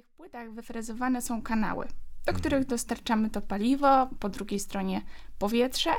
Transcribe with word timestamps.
tych 0.00 0.10
płytach 0.10 0.52
wyfrezowane 0.52 1.22
są 1.22 1.42
kanały, 1.42 1.86
do 1.86 2.32
Mhm. 2.32 2.36
których 2.38 2.64
dostarczamy 2.66 3.30
to 3.30 3.40
paliwo, 3.40 4.06
po 4.20 4.28
drugiej 4.28 4.60
stronie 4.60 5.02
powietrze. 5.38 5.90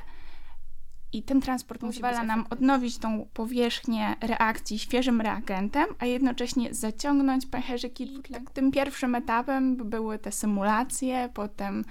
I 1.13 1.23
ten 1.23 1.41
transport 1.41 1.81
Musi 1.81 2.01
pozwala 2.01 2.23
nam 2.23 2.45
odnowić 2.49 2.97
tą 2.97 3.29
powierzchnię 3.33 4.15
reakcji 4.21 4.79
świeżym 4.79 5.21
reagentem, 5.21 5.85
a 5.99 6.05
jednocześnie 6.05 6.73
zaciągnąć 6.73 7.45
pęcherzyki. 7.45 8.21
Tak, 8.33 8.51
tym 8.51 8.71
pierwszym 8.71 9.15
etapem 9.15 9.75
były 9.75 10.19
te 10.19 10.31
symulacje, 10.31 11.29
potem 11.33 11.83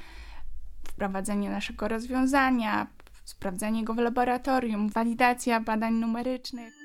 wprowadzenie 0.89 1.51
naszego 1.51 1.89
rozwiązania, 1.89 2.87
sprawdzenie 3.25 3.85
go 3.85 3.95
w 3.95 3.99
laboratorium, 3.99 4.89
walidacja 4.89 5.61
badań 5.61 5.95
numerycznych. 5.95 6.80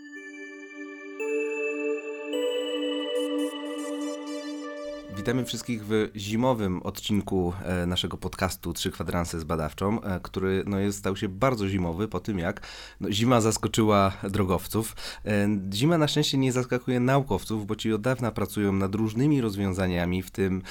Witamy 5.26 5.46
wszystkich 5.46 5.86
w 5.86 6.10
zimowym 6.16 6.82
odcinku 6.84 7.54
e, 7.63 7.86
naszego 7.86 8.18
podcastu 8.18 8.73
Trzy 8.73 8.91
Kwadranse 8.91 9.40
z 9.40 9.44
Badawczą, 9.44 10.02
e, 10.02 10.20
który 10.20 10.63
no, 10.68 10.80
jest, 10.80 10.98
stał 10.98 11.16
się 11.16 11.30
bardzo 11.30 11.70
zimowy 11.70 12.08
po 12.08 12.20
tym, 12.20 12.40
jak 12.40 12.68
no, 13.02 13.12
zima 13.12 13.41
zaskoczyła 13.41 14.12
drogowców. 14.23 14.96
E, 15.26 15.48
Zima 15.73 15.98
na 15.98 16.08
szczęście 16.08 16.38
nie 16.38 16.52
zaskakuje 16.52 16.99
naukowców, 16.99 17.68
bo 17.68 17.76
ci 17.76 17.94
od 17.94 18.02
dawna 18.02 18.32
pracują 18.32 18.72
nad 18.72 18.96
różnymi 18.96 19.41
rozwiązaniami, 19.41 20.23
w 20.23 20.32
tym 20.32 20.62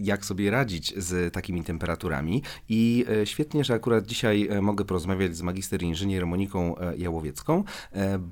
jak 0.00 0.24
sobie 0.24 0.50
radzić 0.50 0.94
z 0.96 1.34
takimi 1.34 1.64
temperaturami. 1.64 2.42
I 2.68 3.04
świetnie, 3.24 3.64
że 3.64 3.74
akurat 3.74 4.06
dzisiaj 4.06 4.48
mogę 4.62 4.84
porozmawiać 4.84 5.36
z 5.36 5.42
magister 5.42 5.82
inżynier 5.82 6.26
Moniką 6.26 6.74
Jałowiecką, 6.98 7.64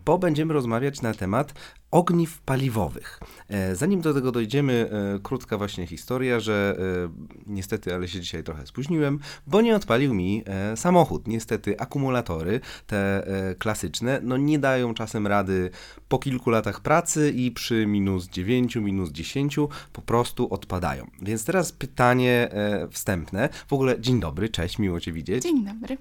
bo 0.04 0.18
będziemy 0.18 0.54
rozmawiać 0.54 1.02
na 1.02 1.14
temat 1.14 1.54
ogniw 1.90 2.40
paliwowych. 2.40 3.20
E, 3.48 3.76
Zanim 3.76 4.00
do 4.00 4.14
tego 4.14 4.32
dojdziemy, 4.32 4.90
e, 5.16 5.18
krótka 5.18 5.58
właśnie 5.58 5.86
historia, 5.86 6.40
że 6.40 6.76
e, 6.78 7.10
niestety, 7.46 7.94
ale 7.94 8.08
się 8.08 8.20
dzisiaj 8.20 8.44
trochę 8.44 8.66
spóźniłem, 8.66 9.18
bo 9.46 9.60
nie 9.60 9.76
odpalił 9.76 10.14
mi 10.14 10.44
samochód. 10.76 11.28
Niestety 11.28 11.80
akumulatory, 11.80 12.60
te 12.86 13.24
klasyczne, 13.58 14.20
no 14.22 14.36
nie 14.36 14.58
dają 14.58 14.94
czasem 14.94 15.26
rady 15.26 15.70
po 16.08 16.18
kilku 16.18 16.50
latach 16.50 16.80
pracy 16.80 17.32
i 17.36 17.50
przy 17.50 17.86
minus 17.86 18.28
9, 18.28 18.76
minus 18.76 19.10
10 19.10 19.56
po 19.92 20.02
prostu 20.02 20.54
odpadają. 20.54 21.10
Więc 21.22 21.44
teraz 21.44 21.72
pytanie 21.72 22.48
wstępne. 22.90 23.48
W 23.68 23.72
ogóle 23.72 24.00
dzień 24.00 24.20
dobry, 24.20 24.48
cześć, 24.48 24.78
miło 24.78 25.00
Cię 25.00 25.12
widzieć. 25.12 25.42
Dzień 25.42 25.64
dobry. 25.64 25.98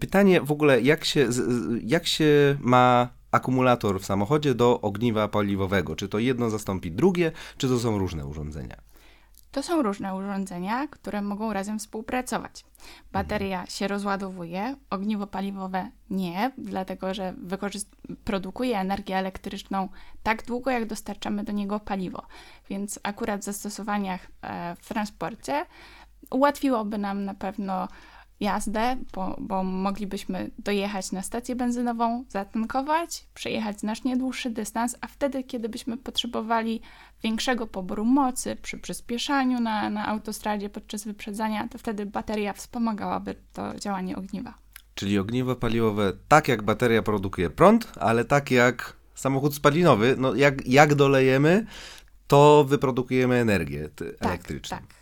Pytanie 0.00 0.40
w 0.40 0.52
ogóle, 0.52 0.80
jak 0.80 1.04
się, 1.04 1.28
jak 1.82 2.06
się 2.06 2.56
ma 2.60 3.19
akumulator 3.30 4.00
w 4.00 4.06
samochodzie 4.06 4.54
do 4.54 4.80
ogniwa 4.80 5.28
paliwowego? 5.28 5.96
Czy 5.96 6.08
to 6.08 6.18
jedno 6.18 6.50
zastąpi 6.50 6.92
drugie, 6.92 7.32
czy 7.56 7.68
to 7.68 7.78
są 7.78 7.98
różne 7.98 8.26
urządzenia? 8.26 8.76
To 9.52 9.62
są 9.62 9.82
różne 9.82 10.14
urządzenia, 10.14 10.88
które 10.88 11.22
mogą 11.22 11.52
razem 11.52 11.78
współpracować. 11.78 12.64
Bateria 13.12 13.66
się 13.66 13.88
rozładowuje, 13.88 14.76
ogniwo 14.90 15.26
paliwowe 15.26 15.90
nie, 16.10 16.52
dlatego 16.58 17.14
że 17.14 17.34
produkuje 18.24 18.78
energię 18.78 19.16
elektryczną 19.16 19.88
tak 20.22 20.46
długo, 20.46 20.70
jak 20.70 20.86
dostarczamy 20.86 21.44
do 21.44 21.52
niego 21.52 21.80
paliwo. 21.80 22.22
Więc 22.68 23.00
akurat 23.02 23.40
w 23.40 23.44
zastosowaniach 23.44 24.20
e, 24.42 24.76
w 24.80 24.88
transporcie 24.88 25.66
ułatwiłoby 26.30 26.98
nam 26.98 27.24
na 27.24 27.34
pewno 27.34 27.88
jazdę, 28.40 28.96
bo, 29.14 29.36
bo 29.40 29.64
moglibyśmy 29.64 30.50
dojechać 30.58 31.12
na 31.12 31.22
stację 31.22 31.56
benzynową, 31.56 32.24
zatankować, 32.28 33.26
przejechać 33.34 33.80
znacznie 33.80 34.16
dłuższy 34.16 34.50
dystans, 34.50 34.96
a 35.00 35.06
wtedy, 35.06 35.44
kiedy 35.44 35.68
byśmy 35.68 35.96
potrzebowali 35.96 36.80
większego 37.22 37.66
poboru 37.66 38.04
mocy 38.04 38.56
przy 38.56 38.78
przyspieszaniu 38.78 39.60
na, 39.60 39.90
na 39.90 40.06
autostradzie 40.06 40.68
podczas 40.70 41.04
wyprzedzania, 41.04 41.68
to 41.68 41.78
wtedy 41.78 42.06
bateria 42.06 42.52
wspomagałaby 42.52 43.34
to 43.52 43.78
działanie 43.78 44.16
ogniwa. 44.16 44.54
Czyli 44.94 45.18
ogniwo 45.18 45.56
paliwowe, 45.56 46.12
tak 46.28 46.48
jak 46.48 46.62
bateria 46.62 47.02
produkuje 47.02 47.50
prąd, 47.50 47.92
ale 47.98 48.24
tak 48.24 48.50
jak 48.50 48.96
samochód 49.14 49.54
spalinowy, 49.54 50.14
no 50.18 50.34
jak, 50.34 50.66
jak 50.66 50.94
dolejemy, 50.94 51.66
to 52.26 52.64
wyprodukujemy 52.68 53.36
energię 53.36 53.88
t- 53.88 54.04
elektryczną. 54.20 54.76
Tak, 54.78 54.86
tak. 54.86 54.99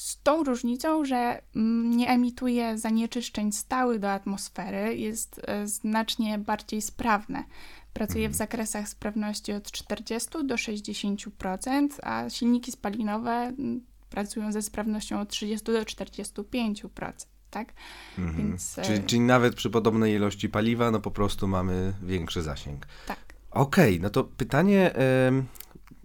Z 0.00 0.22
tą 0.22 0.44
różnicą, 0.44 1.04
że 1.04 1.42
mm, 1.56 1.96
nie 1.96 2.08
emituje 2.08 2.78
zanieczyszczeń 2.78 3.52
stałych 3.52 3.98
do 3.98 4.12
atmosfery, 4.12 4.96
jest 4.96 5.40
e, 5.44 5.66
znacznie 5.66 6.38
bardziej 6.38 6.82
sprawne. 6.82 7.44
Pracuje 7.92 8.28
w 8.28 8.34
zakresach 8.34 8.88
sprawności 8.88 9.52
od 9.52 9.70
40 9.70 10.28
do 10.44 10.54
60%, 10.54 11.88
a 12.02 12.30
silniki 12.30 12.72
spalinowe 12.72 13.30
mm, 13.30 13.80
pracują 14.10 14.52
ze 14.52 14.62
sprawnością 14.62 15.20
od 15.20 15.28
30 15.28 15.64
do 15.64 15.82
45%. 15.82 17.12
Tak? 17.50 17.72
Mhm. 18.18 18.36
Więc 18.36 18.78
e, 18.78 18.82
Czyli, 18.82 19.02
czyli 19.04 19.20
nawet 19.20 19.54
przy 19.54 19.70
podobnej 19.70 20.14
ilości 20.14 20.48
paliwa, 20.48 20.90
no 20.90 21.00
po 21.00 21.10
prostu 21.10 21.48
mamy 21.48 21.92
większy 22.02 22.42
zasięg. 22.42 22.86
tak. 23.06 23.18
Okej, 23.50 24.00
no 24.00 24.10
to 24.10 24.24
pytanie, 24.24 24.94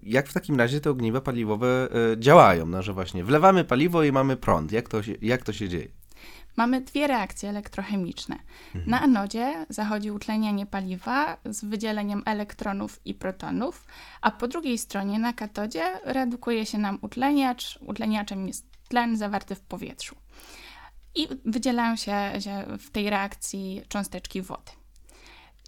jak 0.05 0.27
w 0.27 0.33
takim 0.33 0.57
razie 0.57 0.81
te 0.81 0.89
ogniwa 0.89 1.21
paliwowe 1.21 1.87
e, 2.13 2.19
działają? 2.19 2.65
No, 2.65 2.81
że 2.81 2.93
właśnie 2.93 3.23
wlewamy 3.23 3.63
paliwo 3.63 4.03
i 4.03 4.11
mamy 4.11 4.37
prąd. 4.37 4.71
Jak 4.71 4.89
to 4.89 5.03
się, 5.03 5.13
jak 5.21 5.43
to 5.43 5.53
się 5.53 5.69
dzieje? 5.69 5.87
Mamy 6.57 6.81
dwie 6.81 7.07
reakcje 7.07 7.49
elektrochemiczne. 7.49 8.35
Na 8.87 9.01
anodzie 9.01 9.65
zachodzi 9.69 10.11
utlenianie 10.11 10.65
paliwa 10.65 11.37
z 11.45 11.65
wydzieleniem 11.65 12.23
elektronów 12.25 12.99
i 13.05 13.13
protonów, 13.13 13.85
a 14.21 14.31
po 14.31 14.47
drugiej 14.47 14.77
stronie 14.77 15.19
na 15.19 15.33
katodzie 15.33 15.99
redukuje 16.03 16.65
się 16.65 16.77
nam 16.77 16.97
utleniacz. 17.01 17.79
Utleniaczem 17.81 18.47
jest 18.47 18.65
tlen 18.87 19.17
zawarty 19.17 19.55
w 19.55 19.61
powietrzu. 19.61 20.15
I 21.15 21.27
wydzielają 21.45 21.95
się 21.95 22.13
w 22.79 22.91
tej 22.91 23.09
reakcji 23.09 23.81
cząsteczki 23.87 24.41
wody. 24.41 24.71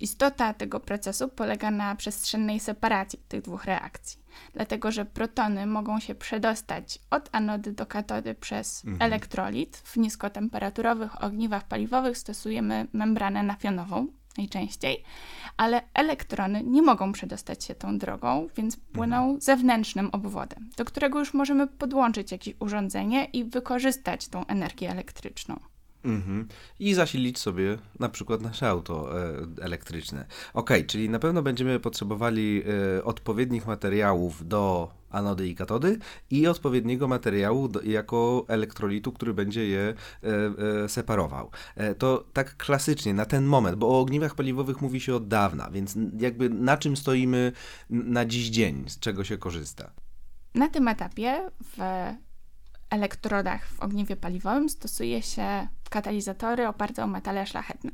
Istota 0.01 0.53
tego 0.53 0.79
procesu 0.79 1.27
polega 1.27 1.71
na 1.71 1.95
przestrzennej 1.95 2.59
separacji 2.59 3.19
tych 3.27 3.41
dwóch 3.41 3.65
reakcji, 3.65 4.19
dlatego 4.53 4.91
że 4.91 5.05
protony 5.05 5.65
mogą 5.65 5.99
się 5.99 6.15
przedostać 6.15 6.99
od 7.09 7.29
anody 7.31 7.71
do 7.71 7.85
katody 7.85 8.35
przez 8.35 8.83
elektrolit. 8.99 9.77
W 9.77 9.97
niskotemperaturowych 9.97 11.23
ogniwach 11.23 11.67
paliwowych 11.67 12.17
stosujemy 12.17 12.87
membranę 12.93 13.43
nafionową 13.43 14.07
najczęściej, 14.37 15.03
ale 15.57 15.81
elektrony 15.93 16.63
nie 16.63 16.81
mogą 16.81 17.11
przedostać 17.11 17.63
się 17.63 17.75
tą 17.75 17.97
drogą, 17.97 18.47
więc 18.55 18.77
płyną 18.77 19.37
zewnętrznym 19.39 20.09
obwodem, 20.11 20.69
do 20.77 20.85
którego 20.85 21.19
już 21.19 21.33
możemy 21.33 21.67
podłączyć 21.67 22.31
jakieś 22.31 22.55
urządzenie 22.59 23.25
i 23.25 23.43
wykorzystać 23.43 24.27
tą 24.27 24.45
energię 24.45 24.91
elektryczną. 24.91 25.59
Mhm. 26.03 26.47
I 26.79 26.93
zasilić 26.93 27.39
sobie 27.39 27.77
na 27.99 28.09
przykład 28.09 28.41
nasze 28.41 28.69
auto 28.69 29.21
e, 29.21 29.47
elektryczne. 29.61 30.25
Okej, 30.53 30.85
czyli 30.85 31.09
na 31.09 31.19
pewno 31.19 31.41
będziemy 31.41 31.79
potrzebowali 31.79 32.63
e, 32.97 33.03
odpowiednich 33.03 33.67
materiałów 33.67 34.47
do 34.47 34.91
anody 35.09 35.47
i 35.47 35.55
katody 35.55 35.99
i 36.29 36.47
odpowiedniego 36.47 37.07
materiału 37.07 37.67
do, 37.67 37.81
jako 37.81 38.45
elektrolitu, 38.47 39.11
który 39.11 39.33
będzie 39.33 39.67
je 39.67 39.81
e, 40.23 40.27
e, 40.83 40.89
separował. 40.89 41.51
E, 41.75 41.95
to 41.95 42.25
tak 42.33 42.57
klasycznie, 42.57 43.13
na 43.13 43.25
ten 43.25 43.45
moment, 43.45 43.77
bo 43.77 43.87
o 43.89 43.99
ogniwach 43.99 44.35
paliwowych 44.35 44.81
mówi 44.81 44.99
się 44.99 45.15
od 45.15 45.27
dawna, 45.27 45.69
więc 45.71 45.95
jakby 46.19 46.49
na 46.49 46.77
czym 46.77 46.97
stoimy 46.97 47.51
na 47.89 48.25
dziś 48.25 48.49
dzień, 48.49 48.83
z 48.87 48.99
czego 48.99 49.23
się 49.23 49.37
korzysta? 49.37 49.91
Na 50.55 50.69
tym 50.69 50.87
etapie 50.87 51.49
w 51.63 51.81
elektrodach 52.89 53.67
w 53.67 53.79
ogniwie 53.79 54.15
paliwowym 54.15 54.69
stosuje 54.69 55.21
się 55.21 55.67
katalizatory 55.89 56.67
oparte 56.67 57.03
o 57.03 57.07
metale 57.07 57.45
szlachetne. 57.45 57.91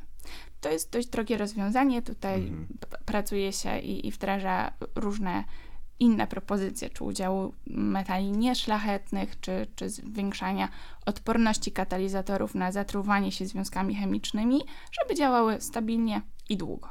To 0.62 0.70
jest 0.72 0.92
dość 0.92 1.08
drogie 1.08 1.38
rozwiązanie. 1.38 2.02
Tutaj 2.02 2.52
p- 2.80 2.98
pracuje 3.06 3.54
się 3.54 3.80
i, 3.80 4.08
i 4.08 4.12
wdraża 4.12 4.72
różne 4.96 5.44
inne 6.00 6.28
propozycje, 6.28 6.90
czy 6.90 7.04
udziału 7.04 7.54
metali 7.68 8.32
nieszlachetnych, 8.32 9.40
czy, 9.40 9.68
czy 9.76 9.90
zwiększania 9.90 10.70
odporności 11.06 11.72
katalizatorów 11.72 12.56
na 12.56 12.72
zatruwanie 12.72 13.32
się 13.32 13.46
związkami 13.46 13.96
chemicznymi, 13.96 14.62
żeby 15.02 15.16
działały 15.16 15.62
stabilnie 15.62 16.22
i 16.50 16.58
długo. 16.58 16.90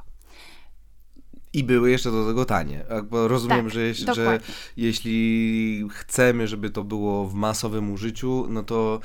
I 1.52 1.64
były 1.64 1.90
jeszcze 1.90 2.10
do 2.10 2.26
tego 2.26 2.44
tanie. 2.44 2.84
Bo 3.10 3.28
rozumiem, 3.28 3.64
Tak, 3.64 3.70
że, 3.74 3.80
jeśli, 3.80 4.14
że 4.14 4.40
jeśli 4.76 5.88
chcemy, 5.90 6.48
żeby 6.48 6.70
to 6.70 6.84
było 6.84 7.28
w 7.28 7.34
masowym 7.34 7.92
użyciu, 7.92 8.46
no 8.48 8.62
to 8.62 9.00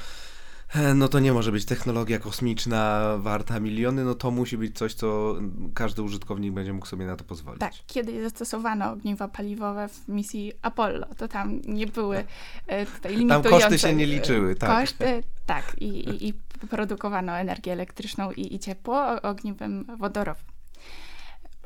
no 0.95 1.07
to 1.07 1.19
nie 1.19 1.33
może 1.33 1.51
być 1.51 1.65
technologia 1.65 2.19
kosmiczna 2.19 3.13
warta 3.17 3.59
miliony, 3.59 4.03
no 4.05 4.15
to 4.15 4.31
musi 4.31 4.57
być 4.57 4.77
coś, 4.77 4.93
co 4.93 5.35
każdy 5.73 6.01
użytkownik 6.01 6.53
będzie 6.53 6.73
mógł 6.73 6.85
sobie 6.85 7.05
na 7.05 7.15
to 7.15 7.23
pozwolić. 7.23 7.59
Tak, 7.59 7.73
kiedy 7.87 8.23
zastosowano 8.23 8.91
ogniwa 8.91 9.27
paliwowe 9.27 9.87
w 9.87 10.07
misji 10.07 10.53
Apollo, 10.61 11.07
to 11.17 11.27
tam 11.27 11.61
nie 11.61 11.87
były 11.87 12.23
e, 12.67 12.85
tutaj 12.85 13.11
Tam 13.11 13.19
limitujące... 13.19 13.49
koszty 13.49 13.79
się 13.79 13.95
nie 13.95 14.05
liczyły, 14.05 14.55
tak. 14.55 14.79
Koszty, 14.79 15.23
tak. 15.45 15.75
I, 15.79 15.85
i, 15.85 16.27
i 16.27 16.33
produkowano 16.69 17.37
energię 17.37 17.73
elektryczną 17.73 18.31
i, 18.31 18.55
i 18.55 18.59
ciepło 18.59 19.21
ogniwem 19.21 19.85
wodorowym. 19.97 20.45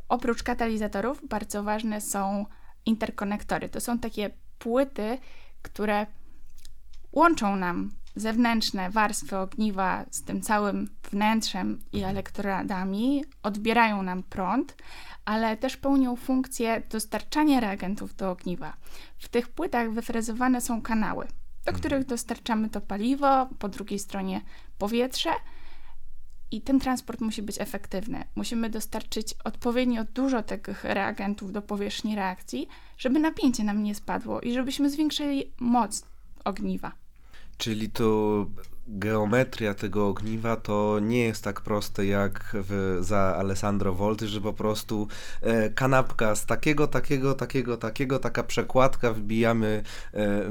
Oprócz 0.09 0.43
katalizatorów 0.43 1.27
bardzo 1.27 1.63
ważne 1.63 2.01
są 2.01 2.45
interkonektory. 2.85 3.69
To 3.69 3.79
są 3.79 3.99
takie 3.99 4.29
płyty, 4.59 5.17
które 5.61 6.05
łączą 7.11 7.55
nam 7.55 7.91
zewnętrzne 8.15 8.89
warstwy 8.89 9.37
ogniwa 9.37 10.05
z 10.11 10.23
tym 10.23 10.41
całym 10.41 10.89
wnętrzem 11.11 11.81
i 11.91 11.97
mhm. 11.97 12.15
elektrodami, 12.15 13.23
odbierają 13.43 14.03
nam 14.03 14.23
prąd, 14.23 14.75
ale 15.25 15.57
też 15.57 15.77
pełnią 15.77 16.15
funkcję 16.15 16.81
dostarczania 16.89 17.59
reagentów 17.59 18.15
do 18.15 18.31
ogniwa. 18.31 18.73
W 19.17 19.29
tych 19.29 19.49
płytach 19.49 19.91
wyfrezowane 19.91 20.61
są 20.61 20.81
kanały, 20.81 21.25
do 21.25 21.71
mhm. 21.71 21.77
których 21.77 22.05
dostarczamy 22.05 22.69
to 22.69 22.81
paliwo, 22.81 23.49
po 23.59 23.69
drugiej 23.69 23.99
stronie 23.99 24.41
powietrze. 24.77 25.29
I 26.53 26.61
ten 26.61 26.79
transport 26.79 27.21
musi 27.21 27.41
być 27.41 27.61
efektywny. 27.61 28.23
Musimy 28.35 28.69
dostarczyć 28.69 29.35
odpowiednio 29.43 30.03
dużo 30.03 30.43
tych 30.43 30.83
reagentów 30.83 31.51
do 31.51 31.61
powierzchni 31.61 32.15
reakcji, 32.15 32.67
żeby 32.97 33.19
napięcie 33.19 33.63
nam 33.63 33.83
nie 33.83 33.95
spadło 33.95 34.41
i 34.41 34.53
żebyśmy 34.53 34.89
zwiększyli 34.89 35.51
moc 35.59 36.05
ogniwa. 36.45 37.00
Czyli 37.61 37.89
to 37.89 38.45
geometria 38.87 39.73
tego 39.73 40.07
ogniwa 40.07 40.55
to 40.55 40.99
nie 41.01 41.23
jest 41.23 41.43
tak 41.43 41.61
proste 41.61 42.05
jak 42.05 42.51
w, 42.53 42.97
za 43.01 43.35
Alessandro 43.37 43.93
Volty, 43.93 44.27
że 44.27 44.41
po 44.41 44.53
prostu 44.53 45.07
e, 45.41 45.69
kanapka 45.69 46.35
z 46.35 46.45
takiego, 46.45 46.87
takiego, 46.87 47.33
takiego, 47.33 47.77
takiego, 47.77 48.19
taka 48.19 48.43
przekładka, 48.43 49.13
wbijamy 49.13 49.83
e, 50.13 50.49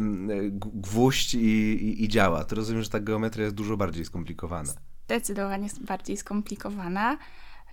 gwóźdź 0.53 1.35
i, 1.35 1.39
i, 1.39 2.05
i 2.05 2.09
działa. 2.09 2.45
To 2.45 2.57
rozumiem, 2.57 2.83
że 2.83 2.91
ta 2.91 3.01
geometria 3.01 3.45
jest 3.45 3.57
dużo 3.57 3.77
bardziej 3.77 4.05
skomplikowana. 4.05 4.73
Zdecydowanie 5.05 5.69
bardziej 5.81 6.17
skomplikowana. 6.17 7.19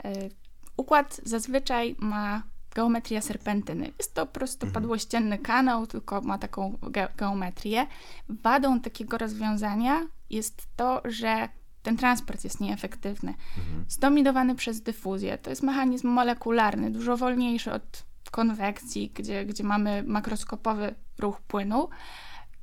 E, 0.03 0.29
układ 0.77 1.21
zazwyczaj 1.23 1.95
ma 1.99 2.43
geometria 2.77 3.21
serpentyny. 3.21 3.91
Jest 3.97 4.13
to 4.13 4.25
prostopadłościenny 4.25 5.35
mhm. 5.35 5.41
kanał, 5.41 5.87
tylko 5.87 6.21
ma 6.21 6.37
taką 6.37 6.77
ge 6.81 7.07
geometrię. 7.17 7.87
Wadą 8.29 8.81
takiego 8.81 9.17
rozwiązania 9.17 10.07
jest 10.29 10.67
to, 10.75 11.01
że 11.05 11.49
ten 11.83 11.97
transport 11.97 12.43
jest 12.43 12.59
nieefektywny. 12.59 13.33
Mhm. 13.57 13.85
Zdominowany 13.89 14.55
przez 14.55 14.81
dyfuzję. 14.81 15.37
To 15.37 15.49
jest 15.49 15.63
mechanizm 15.63 16.07
molekularny, 16.07 16.91
dużo 16.91 17.17
wolniejszy 17.17 17.71
od 17.71 18.03
konwekcji, 18.31 19.11
gdzie, 19.15 19.45
gdzie 19.45 19.63
mamy 19.63 20.03
makroskopowy 20.03 20.95
ruch 21.19 21.41
płynu 21.41 21.89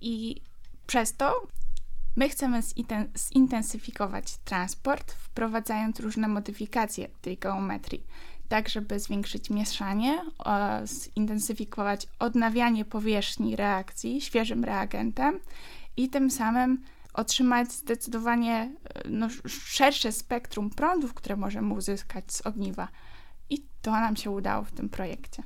i 0.00 0.40
przez 0.86 1.16
to 1.16 1.46
my 2.16 2.28
chcemy 2.28 2.60
zintensyfikować 3.32 4.36
transport, 4.44 5.12
wprowadzając 5.12 6.00
różne 6.00 6.28
modyfikacje 6.28 7.08
tej 7.22 7.38
geometrii 7.38 8.06
tak 8.48 8.68
żeby 8.68 9.00
zwiększyć 9.00 9.50
mieszanie, 9.50 10.22
zintensyfikować 10.84 12.06
odnawianie 12.18 12.84
powierzchni 12.84 13.56
reakcji 13.56 14.20
świeżym 14.20 14.64
reagentem 14.64 15.40
i 15.96 16.08
tym 16.08 16.30
samym 16.30 16.82
otrzymać 17.14 17.72
zdecydowanie 17.72 18.72
no, 19.08 19.28
szersze 19.46 20.12
spektrum 20.12 20.70
prądów, 20.70 21.14
które 21.14 21.36
możemy 21.36 21.74
uzyskać 21.74 22.32
z 22.32 22.46
ogniwa. 22.46 22.88
I 23.50 23.66
to 23.82 23.90
nam 23.90 24.16
się 24.16 24.30
udało 24.30 24.64
w 24.64 24.72
tym 24.72 24.88
projekcie. 24.88 25.42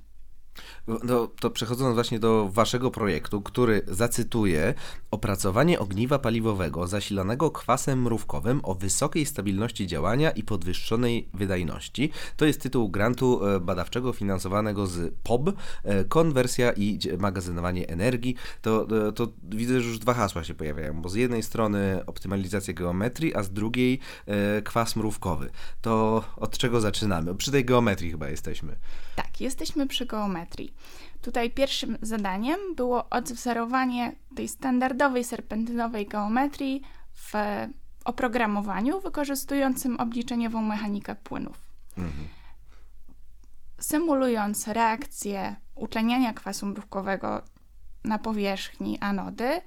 No, 1.04 1.26
to 1.26 1.50
przechodząc 1.50 1.94
właśnie 1.94 2.18
do 2.18 2.48
waszego 2.48 2.90
projektu, 2.90 3.42
który 3.42 3.82
zacytuję, 3.86 4.74
opracowanie 5.10 5.78
ogniwa 5.78 6.18
paliwowego 6.18 6.86
zasilanego 6.86 7.50
kwasem 7.50 8.02
mrówkowym 8.02 8.60
o 8.62 8.74
wysokiej 8.74 9.26
stabilności 9.26 9.86
działania 9.86 10.30
i 10.30 10.42
podwyższonej 10.42 11.28
wydajności. 11.34 12.10
To 12.36 12.44
jest 12.44 12.62
tytuł 12.62 12.88
grantu 12.88 13.46
e, 13.46 13.60
badawczego 13.60 14.12
finansowanego 14.12 14.86
z 14.86 15.14
POB, 15.22 15.48
e, 15.84 16.04
konwersja 16.04 16.72
i 16.72 16.98
magazynowanie 17.18 17.88
energii. 17.88 18.34
To, 18.62 18.86
e, 19.08 19.12
to 19.12 19.28
widzę, 19.42 19.80
że 19.80 19.88
już 19.88 19.98
dwa 19.98 20.14
hasła 20.14 20.44
się 20.44 20.54
pojawiają, 20.54 21.02
bo 21.02 21.08
z 21.08 21.14
jednej 21.14 21.42
strony 21.42 22.00
optymalizacja 22.06 22.74
geometrii, 22.74 23.34
a 23.34 23.42
z 23.42 23.50
drugiej 23.50 23.98
kwas 24.64 24.96
mrówkowy. 24.96 25.50
To 25.82 26.24
od 26.36 26.58
czego 26.58 26.80
zaczynamy? 26.80 27.34
Przy 27.34 27.50
tej 27.50 27.64
geometrii 27.64 28.10
chyba 28.10 28.28
jesteśmy. 28.28 28.76
Tak, 29.16 29.40
jesteśmy 29.40 29.86
przy 29.86 30.06
geometrii. 30.06 30.47
Tutaj 31.22 31.50
pierwszym 31.50 31.98
zadaniem 32.02 32.74
było 32.76 33.08
odwzorowanie 33.10 34.12
tej 34.36 34.48
standardowej 34.48 35.24
serpentynowej 35.24 36.06
geometrii 36.06 36.82
w 37.14 37.32
oprogramowaniu 38.04 39.00
wykorzystującym 39.00 40.00
obliczeniową 40.00 40.62
mechanikę 40.62 41.14
płynów. 41.14 41.56
Mhm. 41.98 42.28
Symulując 43.80 44.68
reakcję 44.68 45.56
utleniania 45.74 46.32
kwasu 46.32 46.66
mrówkowego 46.66 47.42
na 48.04 48.18
powierzchni 48.18 48.98
anody, 48.98 49.60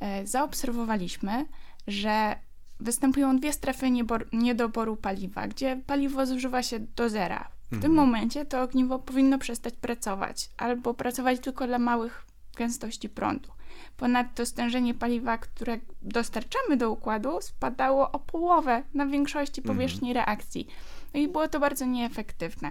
e, 0.00 0.26
zaobserwowaliśmy, 0.26 1.46
że 1.86 2.36
występują 2.80 3.38
dwie 3.38 3.52
strefy 3.52 3.86
niedoboru 4.32 4.96
paliwa, 4.96 5.48
gdzie 5.48 5.76
paliwo 5.86 6.26
zużywa 6.26 6.62
się 6.62 6.80
do 6.80 7.08
zera 7.08 7.59
w 7.70 7.72
mhm. 7.72 7.82
tym 7.82 7.94
momencie 7.94 8.44
to 8.44 8.62
ogniwo 8.62 8.98
powinno 8.98 9.38
przestać 9.38 9.74
pracować 9.74 10.50
albo 10.56 10.94
pracować 10.94 11.40
tylko 11.40 11.66
dla 11.66 11.78
małych 11.78 12.24
gęstości 12.56 13.08
prądu. 13.08 13.50
Ponadto 13.96 14.46
stężenie 14.46 14.94
paliwa, 14.94 15.38
które 15.38 15.78
dostarczamy 16.02 16.76
do 16.76 16.90
układu, 16.90 17.40
spadało 17.40 18.12
o 18.12 18.18
połowę 18.18 18.82
na 18.94 19.06
większości 19.06 19.60
mhm. 19.60 19.76
powierzchni 19.76 20.08
mhm. 20.08 20.26
reakcji. 20.26 20.66
No 21.14 21.20
i 21.20 21.28
było 21.28 21.48
to 21.48 21.60
bardzo 21.60 21.84
nieefektywne. 21.84 22.70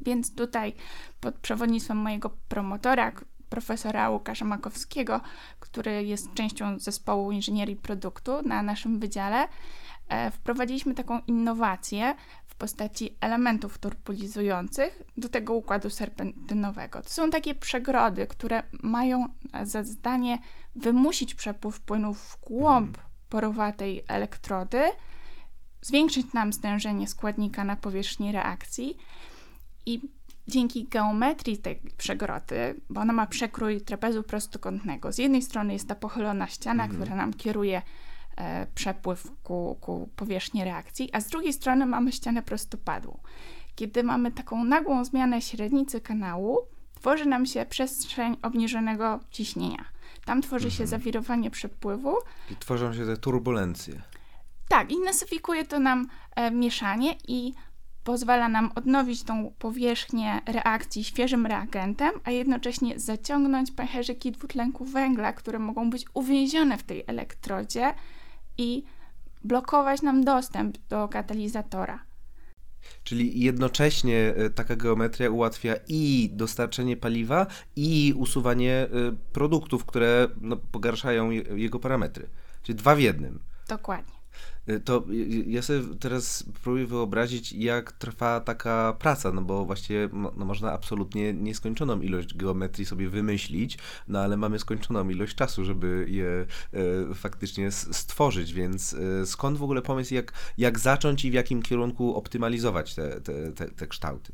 Więc 0.00 0.34
tutaj 0.34 0.74
pod 1.20 1.34
przewodnictwem 1.34 1.96
mojego 1.96 2.30
promotora, 2.48 3.12
profesora 3.48 4.10
Łukasza 4.10 4.44
Makowskiego, 4.44 5.20
który 5.60 6.04
jest 6.04 6.34
częścią 6.34 6.78
zespołu 6.78 7.32
inżynierii 7.32 7.76
produktu 7.76 8.42
na 8.42 8.62
naszym 8.62 8.98
wydziale, 8.98 9.48
e, 10.08 10.30
wprowadziliśmy 10.30 10.94
taką 10.94 11.20
innowację 11.26 12.14
postaci 12.58 13.16
elementów 13.20 13.78
turbulizujących 13.78 15.02
do 15.16 15.28
tego 15.28 15.54
układu 15.54 15.90
serpentynowego. 15.90 17.02
To 17.02 17.08
są 17.08 17.30
takie 17.30 17.54
przegrody, 17.54 18.26
które 18.26 18.62
mają 18.82 19.28
za 19.62 19.84
zadanie 19.84 20.38
wymusić 20.76 21.34
przepływ 21.34 21.80
płynów 21.80 22.18
w 22.18 22.40
głąb 22.40 22.88
mhm. 22.88 23.06
porowatej 23.28 24.04
elektrody, 24.08 24.82
zwiększyć 25.82 26.32
nam 26.32 26.52
stężenie 26.52 27.08
składnika 27.08 27.64
na 27.64 27.76
powierzchni 27.76 28.32
reakcji 28.32 28.96
i 29.86 30.00
dzięki 30.48 30.84
geometrii 30.84 31.58
tej 31.58 31.80
przegrody, 31.96 32.80
bo 32.90 33.00
ona 33.00 33.12
ma 33.12 33.26
przekrój 33.26 33.80
trapezu 33.80 34.22
prostokątnego. 34.22 35.12
Z 35.12 35.18
jednej 35.18 35.42
strony 35.42 35.72
jest 35.72 35.88
ta 35.88 35.94
pochylona 35.94 36.46
ściana, 36.46 36.84
mhm. 36.84 37.02
która 37.02 37.16
nam 37.16 37.34
kieruje 37.34 37.82
przepływ 38.74 39.32
ku, 39.42 39.78
ku 39.80 40.08
powierzchni 40.16 40.64
reakcji, 40.64 41.10
a 41.12 41.20
z 41.20 41.28
drugiej 41.28 41.52
strony 41.52 41.86
mamy 41.86 42.12
ścianę 42.12 42.42
prostopadłą. 42.42 43.18
Kiedy 43.74 44.02
mamy 44.02 44.32
taką 44.32 44.64
nagłą 44.64 45.04
zmianę 45.04 45.42
średnicy 45.42 46.00
kanału, 46.00 46.58
tworzy 46.94 47.26
nam 47.26 47.46
się 47.46 47.66
przestrzeń 47.66 48.36
obniżonego 48.42 49.20
ciśnienia. 49.30 49.84
Tam 50.24 50.42
tworzy 50.42 50.66
mhm. 50.66 50.78
się 50.78 50.86
zawirowanie 50.86 51.50
przepływu. 51.50 52.16
I 52.50 52.56
tworzą 52.56 52.94
się 52.94 53.06
te 53.06 53.16
turbulencje. 53.16 54.02
Tak, 54.68 54.92
i 54.92 54.98
nasyfikuje 55.00 55.64
to 55.64 55.78
nam 55.78 56.06
e, 56.36 56.50
mieszanie 56.50 57.14
i 57.28 57.52
pozwala 58.04 58.48
nam 58.48 58.70
odnowić 58.74 59.22
tą 59.22 59.52
powierzchnię 59.58 60.40
reakcji 60.46 61.04
świeżym 61.04 61.46
reagentem, 61.46 62.10
a 62.24 62.30
jednocześnie 62.30 62.98
zaciągnąć 62.98 63.70
pęcherzyki 63.70 64.32
dwutlenku 64.32 64.84
węgla, 64.84 65.32
które 65.32 65.58
mogą 65.58 65.90
być 65.90 66.04
uwięzione 66.14 66.78
w 66.78 66.82
tej 66.82 67.04
elektrodzie 67.06 67.94
i 68.58 68.82
blokować 69.44 70.02
nam 70.02 70.24
dostęp 70.24 70.78
do 70.88 71.08
katalizatora. 71.08 72.04
Czyli 73.04 73.40
jednocześnie 73.40 74.34
e, 74.36 74.50
taka 74.50 74.76
geometria 74.76 75.30
ułatwia 75.30 75.74
i 75.88 76.30
dostarczenie 76.32 76.96
paliwa, 76.96 77.46
i 77.76 78.14
usuwanie 78.16 78.74
e, 78.74 78.88
produktów, 79.32 79.84
które 79.84 80.28
no, 80.40 80.56
pogarszają 80.56 81.30
jego 81.30 81.78
parametry. 81.78 82.28
Czyli 82.62 82.76
dwa 82.76 82.94
w 82.94 83.00
jednym. 83.00 83.40
Dokładnie. 83.68 84.17
Y, 84.70 84.80
to 84.80 85.04
ja 85.46 85.62
sobie 85.62 85.80
teraz 86.00 86.44
próbuję 86.62 86.86
wyobrazić, 86.86 87.52
jak 87.52 87.92
trwa 87.92 88.40
taka 88.40 88.96
praca, 88.98 89.32
no 89.32 89.42
bo 89.42 89.64
właściwie 89.64 90.08
no, 90.12 90.44
można 90.44 90.72
absolutnie 90.72 91.34
nieskończoną 91.34 92.00
ilość 92.00 92.34
geometrii 92.34 92.86
sobie 92.86 93.08
wymyślić, 93.08 93.78
no 94.08 94.18
ale 94.18 94.36
mamy 94.36 94.58
skończoną 94.58 95.08
ilość 95.08 95.34
czasu, 95.34 95.64
żeby 95.64 96.06
je 96.08 96.46
e, 97.10 97.14
faktycznie 97.14 97.70
stworzyć, 97.72 98.52
więc 98.52 98.94
e, 98.94 99.26
skąd 99.26 99.58
w 99.58 99.62
ogóle 99.62 99.82
pomysł, 99.82 100.14
jak, 100.14 100.32
jak 100.58 100.78
zacząć 100.78 101.24
i 101.24 101.30
w 101.30 101.34
jakim 101.34 101.62
kierunku 101.62 102.14
optymalizować 102.16 102.94
te, 102.94 103.20
te, 103.20 103.52
te, 103.52 103.68
te 103.68 103.86
kształty? 103.86 104.32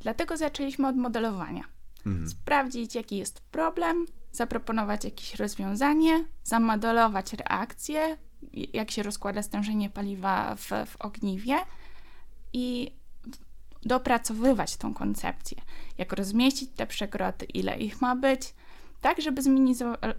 Dlatego 0.00 0.36
zaczęliśmy 0.36 0.88
od 0.88 0.96
modelowania. 0.96 1.64
Mhm. 2.06 2.28
Sprawdzić, 2.28 2.94
jaki 2.94 3.16
jest 3.16 3.40
problem, 3.40 4.06
zaproponować 4.32 5.04
jakieś 5.04 5.34
rozwiązanie, 5.34 6.24
zamodelować 6.44 7.32
reakcję, 7.32 8.18
jak 8.52 8.90
się 8.90 9.02
rozkłada 9.02 9.42
stężenie 9.42 9.90
paliwa 9.90 10.54
w, 10.54 10.68
w 10.86 10.96
ogniwie 10.98 11.56
i 12.52 12.90
dopracowywać 13.82 14.76
tą 14.76 14.94
koncepcję. 14.94 15.56
Jak 15.98 16.12
rozmieścić 16.12 16.70
te 16.76 16.86
przegroty, 16.86 17.44
ile 17.44 17.78
ich 17.78 18.00
ma 18.00 18.16
być, 18.16 18.54
tak 19.00 19.22
żeby 19.22 19.42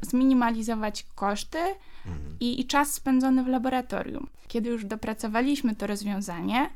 zminimalizować 0.02 1.06
koszty 1.16 1.58
mhm. 2.06 2.38
i, 2.40 2.62
i 2.62 2.66
czas 2.66 2.94
spędzony 2.94 3.44
w 3.44 3.48
laboratorium. 3.48 4.28
Kiedy 4.48 4.70
już 4.70 4.86
dopracowaliśmy 4.86 5.76
to 5.76 5.88
rozwiązanie, 5.88 6.70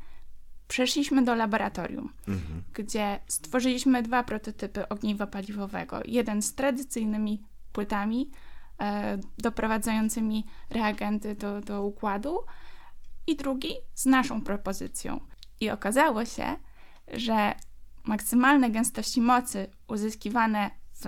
przeszliśmy 0.68 1.22
do 1.22 1.34
laboratorium, 1.34 2.12
mhm. 2.28 2.62
gdzie 2.74 3.20
stworzyliśmy 3.26 4.02
dwa 4.02 4.22
prototypy 4.22 4.88
ogniwa 4.88 5.26
paliwowego. 5.26 6.00
Jeden 6.04 6.42
z 6.42 6.54
tradycyjnymi 6.54 7.42
płytami 7.72 8.30
doprowadzającymi 9.38 10.46
reagenty 10.70 11.34
do, 11.34 11.60
do 11.60 11.82
układu 11.82 12.40
i 13.26 13.36
drugi 13.36 13.74
z 13.94 14.06
naszą 14.06 14.42
propozycją. 14.42 15.20
I 15.60 15.70
okazało 15.70 16.24
się, 16.24 16.56
że 17.12 17.54
maksymalne 18.04 18.70
gęstości 18.70 19.20
mocy 19.20 19.70
uzyskiwane 19.88 20.70
w 20.94 21.06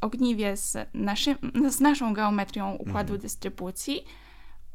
ogniwie 0.00 0.56
z, 0.56 0.76
naszym, 0.94 1.36
z 1.70 1.80
naszą 1.80 2.14
geometrią 2.14 2.74
układu 2.74 3.12
mhm. 3.12 3.20
dystrybucji 3.20 4.04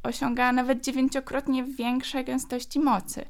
osiąga 0.03 0.51
nawet 0.51 0.84
dziewięciokrotnie 0.84 1.63
większe 1.63 2.24
gęstości 2.24 2.79
mocy. 2.79 3.25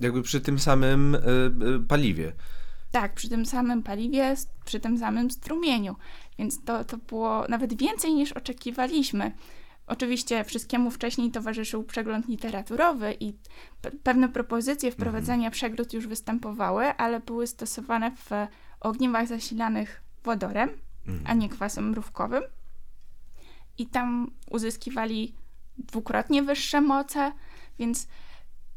Jakby 0.00 0.22
przy 0.22 0.40
tym 0.40 0.58
samym 0.58 1.14
y, 1.14 1.18
y, 1.18 1.80
paliwie. 1.88 2.32
Tak, 3.00 3.14
przy 3.14 3.28
tym 3.28 3.46
samym 3.46 3.82
paliwie, 3.82 4.34
przy 4.64 4.80
tym 4.80 4.98
samym 4.98 5.30
strumieniu. 5.30 5.96
Więc 6.38 6.64
to, 6.64 6.84
to 6.84 6.96
było 6.96 7.44
nawet 7.48 7.78
więcej 7.78 8.14
niż 8.14 8.32
oczekiwaliśmy. 8.32 9.32
Oczywiście 9.86 10.44
wszystkiemu 10.44 10.90
wcześniej 10.90 11.30
towarzyszył 11.30 11.84
przegląd 11.84 12.28
literaturowy 12.28 13.16
i 13.20 13.34
pewne 14.02 14.28
propozycje 14.28 14.92
wprowadzenia 14.92 15.34
mhm. 15.34 15.52
przegród 15.52 15.92
już 15.92 16.06
występowały, 16.06 16.84
ale 16.86 17.20
były 17.20 17.46
stosowane 17.46 18.10
w 18.10 18.30
ogniwach 18.80 19.26
zasilanych 19.26 20.02
wodorem, 20.24 20.70
mhm. 21.06 21.26
a 21.26 21.34
nie 21.34 21.48
kwasem 21.48 21.90
mrówkowym. 21.90 22.42
I 23.78 23.86
tam 23.86 24.30
uzyskiwali 24.50 25.34
dwukrotnie 25.78 26.42
wyższe 26.42 26.80
moce, 26.80 27.32
więc 27.78 28.08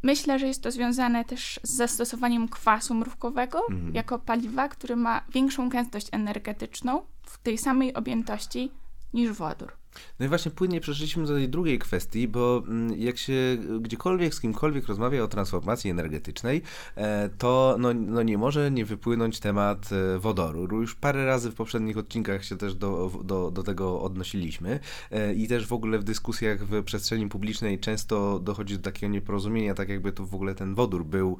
myślę, 0.03 0.39
że 0.39 0.47
jest 0.47 0.63
to 0.63 0.71
związane 0.71 1.25
też 1.25 1.59
z 1.63 1.75
zastosowaniem 1.75 2.47
kwasu 2.47 2.93
mrówkowego 2.93 3.67
mhm. 3.69 3.95
jako 3.95 4.19
paliwa, 4.19 4.69
który 4.69 4.95
ma 4.95 5.21
większą 5.33 5.69
gęstość 5.69 6.07
energetyczną 6.11 7.01
w 7.21 7.37
tej 7.37 7.57
samej 7.57 7.93
objętości 7.93 8.71
niż 9.13 9.31
wodór. 9.31 9.78
No 10.19 10.25
i 10.25 10.29
właśnie 10.29 10.51
płynnie 10.51 10.81
przeszliśmy 10.81 11.25
do 11.25 11.33
tej 11.33 11.49
drugiej 11.49 11.79
kwestii, 11.79 12.27
bo 12.27 12.63
mm, 12.67 12.99
jak 12.99 13.17
się 13.17 13.57
gdziekolwiek 13.79 14.35
z 14.35 14.41
kimkolwiek 14.41 14.87
rozmawia 14.87 15.23
o 15.23 15.27
transformacji 15.27 15.91
energetycznej, 15.91 16.61
e, 16.95 17.29
to 17.37 17.75
no, 17.79 17.93
no 17.93 18.23
nie 18.23 18.37
może 18.37 18.71
nie 18.71 18.85
wypłynąć 18.85 19.39
temat 19.39 19.89
e, 19.91 20.19
wodoru. 20.19 20.81
Już 20.81 20.95
parę 20.95 21.25
razy 21.25 21.51
w 21.51 21.55
poprzednich 21.55 21.97
odcinkach 21.97 22.45
się 22.45 22.57
też 22.57 22.75
do, 22.75 23.11
do, 23.23 23.51
do 23.51 23.63
tego 23.63 24.01
odnosiliśmy 24.01 24.79
e, 25.11 25.33
i 25.33 25.47
też 25.47 25.67
w 25.67 25.73
ogóle 25.73 25.99
w 25.99 26.03
dyskusjach 26.03 26.65
w 26.65 26.83
przestrzeni 26.83 27.29
publicznej 27.29 27.79
często 27.79 28.39
dochodzi 28.39 28.77
do 28.77 28.83
takiego 28.83 29.13
nieporozumienia, 29.13 29.73
tak 29.73 29.89
jakby 29.89 30.11
to 30.11 30.25
w 30.25 30.35
ogóle 30.35 30.55
ten 30.55 30.75
wodór 30.75 31.05
był 31.05 31.37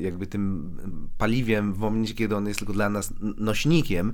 jakby 0.00 0.26
tym 0.26 0.70
paliwiem 1.18 1.74
w 1.74 1.78
momencie, 1.78 2.14
kiedy 2.14 2.36
on 2.36 2.46
jest 2.46 2.58
tylko 2.58 2.72
dla 2.72 2.88
nas 2.88 3.14
nośnikiem. 3.20 4.12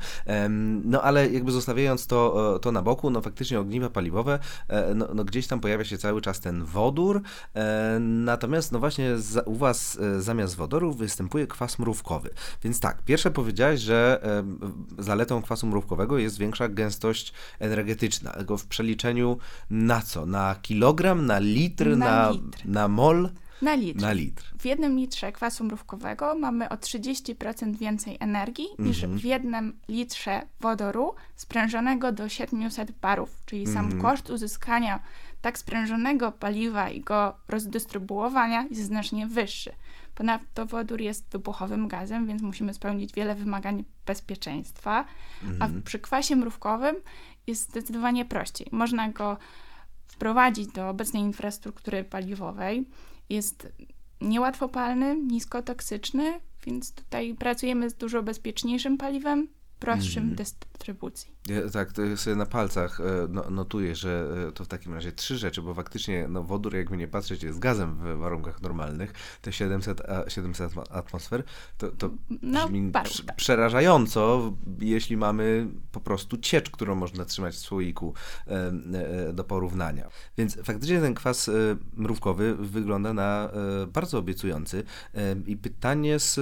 No 0.84 1.02
ale 1.02 1.30
jakby 1.30 1.52
zostawiając 1.52 2.06
to, 2.06 2.58
to 2.62 2.72
na 2.72 2.82
boku, 2.82 3.10
no 3.10 3.20
faktycznie 3.20 3.60
ogniwa 3.74 3.90
paliwowe, 3.90 4.38
e, 4.68 4.94
no, 4.94 5.08
no, 5.14 5.24
gdzieś 5.24 5.46
tam 5.46 5.60
pojawia 5.60 5.84
się 5.84 5.98
cały 5.98 6.20
czas 6.20 6.40
ten 6.40 6.64
wodór, 6.64 7.22
e, 7.54 7.98
natomiast 8.00 8.72
no 8.72 8.78
właśnie 8.78 9.18
za, 9.18 9.40
u 9.42 9.54
Was 9.54 9.98
e, 9.98 10.20
zamiast 10.20 10.56
wodoru 10.56 10.92
występuje 10.92 11.46
kwas 11.46 11.78
mrówkowy. 11.78 12.30
Więc 12.62 12.80
tak, 12.80 13.02
pierwsze 13.02 13.30
powiedziałeś, 13.30 13.80
że 13.80 14.20
zaletą 14.98 15.42
kwasu 15.42 15.66
mrówkowego 15.66 16.18
jest 16.18 16.38
większa 16.38 16.68
gęstość 16.68 17.32
energetyczna, 17.58 18.32
w 18.58 18.66
przeliczeniu 18.66 19.38
na 19.70 20.00
co? 20.00 20.26
Na 20.26 20.56
kilogram, 20.62 21.26
na 21.26 21.38
litr, 21.38 21.86
na, 21.86 21.96
na, 21.96 22.30
litr. 22.30 22.58
na 22.64 22.88
mol? 22.88 23.28
Na 23.62 23.74
litr. 23.74 24.00
Na 24.00 24.12
litr. 24.12 24.44
W 24.58 24.64
jednym 24.64 24.96
litrze 24.96 25.32
kwasu 25.32 25.64
mrówkowego 25.64 26.34
mamy 26.34 26.68
o 26.68 26.74
30% 26.74 27.76
więcej 27.76 28.16
energii 28.20 28.66
niż 28.78 29.02
mhm. 29.04 29.20
w 29.20 29.24
jednym 29.24 29.78
litrze 29.88 30.42
wodoru 30.60 31.14
sprężonego 31.36 32.12
do 32.12 32.28
700 32.28 32.90
barów, 32.92 33.42
czyli 33.46 33.66
sam 33.66 33.84
mhm. 33.84 34.02
koszt 34.02 34.30
uzyskania 34.30 35.00
tak 35.40 35.58
sprężonego 35.58 36.32
paliwa 36.32 36.90
i 36.90 37.00
go 37.00 37.36
rozdystrybuowania 37.48 38.66
jest 38.70 38.82
znacznie 38.82 39.26
wyższy. 39.26 39.72
Ponadto 40.14 40.66
wodór 40.66 41.00
jest 41.00 41.32
wybuchowym 41.32 41.88
gazem, 41.88 42.26
więc 42.26 42.42
musimy 42.42 42.74
spełnić 42.74 43.12
wiele 43.12 43.34
wymagań 43.34 43.84
bezpieczeństwa, 44.06 45.04
mhm. 45.44 45.62
a 45.62 45.82
przy 45.84 45.98
kwasie 45.98 46.36
mrówkowym 46.36 46.96
jest 47.46 47.70
zdecydowanie 47.70 48.24
prościej. 48.24 48.66
Można 48.72 49.08
go 49.08 49.36
wprowadzić 50.06 50.68
do 50.68 50.88
obecnej 50.88 51.22
infrastruktury 51.22 52.04
paliwowej 52.04 52.86
jest 53.28 53.68
niełatwopalny, 54.20 55.20
niskotoksyczny, 55.20 56.40
więc 56.66 56.92
tutaj 56.92 57.34
pracujemy 57.34 57.90
z 57.90 57.94
dużo 57.94 58.22
bezpieczniejszym 58.22 58.98
paliwem, 58.98 59.48
prostszym 59.78 60.22
mm. 60.22 60.34
dystrybucji. 60.34 61.33
Ja, 61.48 61.70
tak, 61.72 61.92
to 61.92 62.16
sobie 62.16 62.36
na 62.36 62.46
palcach 62.46 63.00
e, 63.00 63.04
no, 63.28 63.50
notuję, 63.50 63.96
że 63.96 64.26
e, 64.48 64.52
to 64.52 64.64
w 64.64 64.68
takim 64.68 64.94
razie 64.94 65.12
trzy 65.12 65.38
rzeczy, 65.38 65.62
bo 65.62 65.74
faktycznie 65.74 66.28
no, 66.28 66.42
wodór, 66.42 66.74
jakby 66.74 66.96
nie 66.96 67.08
patrzeć, 67.08 67.42
jest 67.42 67.58
gazem 67.58 67.94
w 67.94 68.18
warunkach 68.18 68.62
normalnych. 68.62 69.12
Te 69.42 69.52
700, 69.52 70.02
700 70.28 70.72
atmosfer 70.90 71.42
to, 71.78 71.88
to 71.88 72.10
no, 72.42 72.66
brzmi 72.66 72.92
tak. 72.92 73.36
przerażająco, 73.36 74.52
jeśli 74.80 75.16
mamy 75.16 75.68
po 75.92 76.00
prostu 76.00 76.38
ciecz, 76.38 76.70
którą 76.70 76.94
można 76.94 77.24
trzymać 77.24 77.54
w 77.54 77.58
słoiku 77.58 78.14
e, 78.46 79.32
do 79.32 79.44
porównania. 79.44 80.08
Więc 80.38 80.58
faktycznie 80.62 81.00
ten 81.00 81.14
kwas 81.14 81.50
mrówkowy 81.96 82.54
wygląda 82.54 83.12
na 83.12 83.50
bardzo 83.92 84.18
obiecujący. 84.18 84.84
I 85.46 85.56
pytanie, 85.56 86.18
z, 86.18 86.40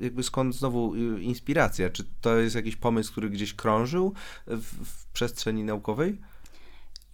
jakby 0.00 0.22
skąd 0.22 0.56
znowu 0.56 0.94
inspiracja? 1.18 1.90
Czy 1.90 2.04
to 2.20 2.36
jest 2.36 2.56
jakiś 2.56 2.76
pomysł, 2.76 3.12
który 3.12 3.30
gdzieś 3.30 3.54
krążył? 3.54 4.14
W, 4.46 4.84
w 4.84 5.06
przestrzeni 5.06 5.64
naukowej? 5.64 6.20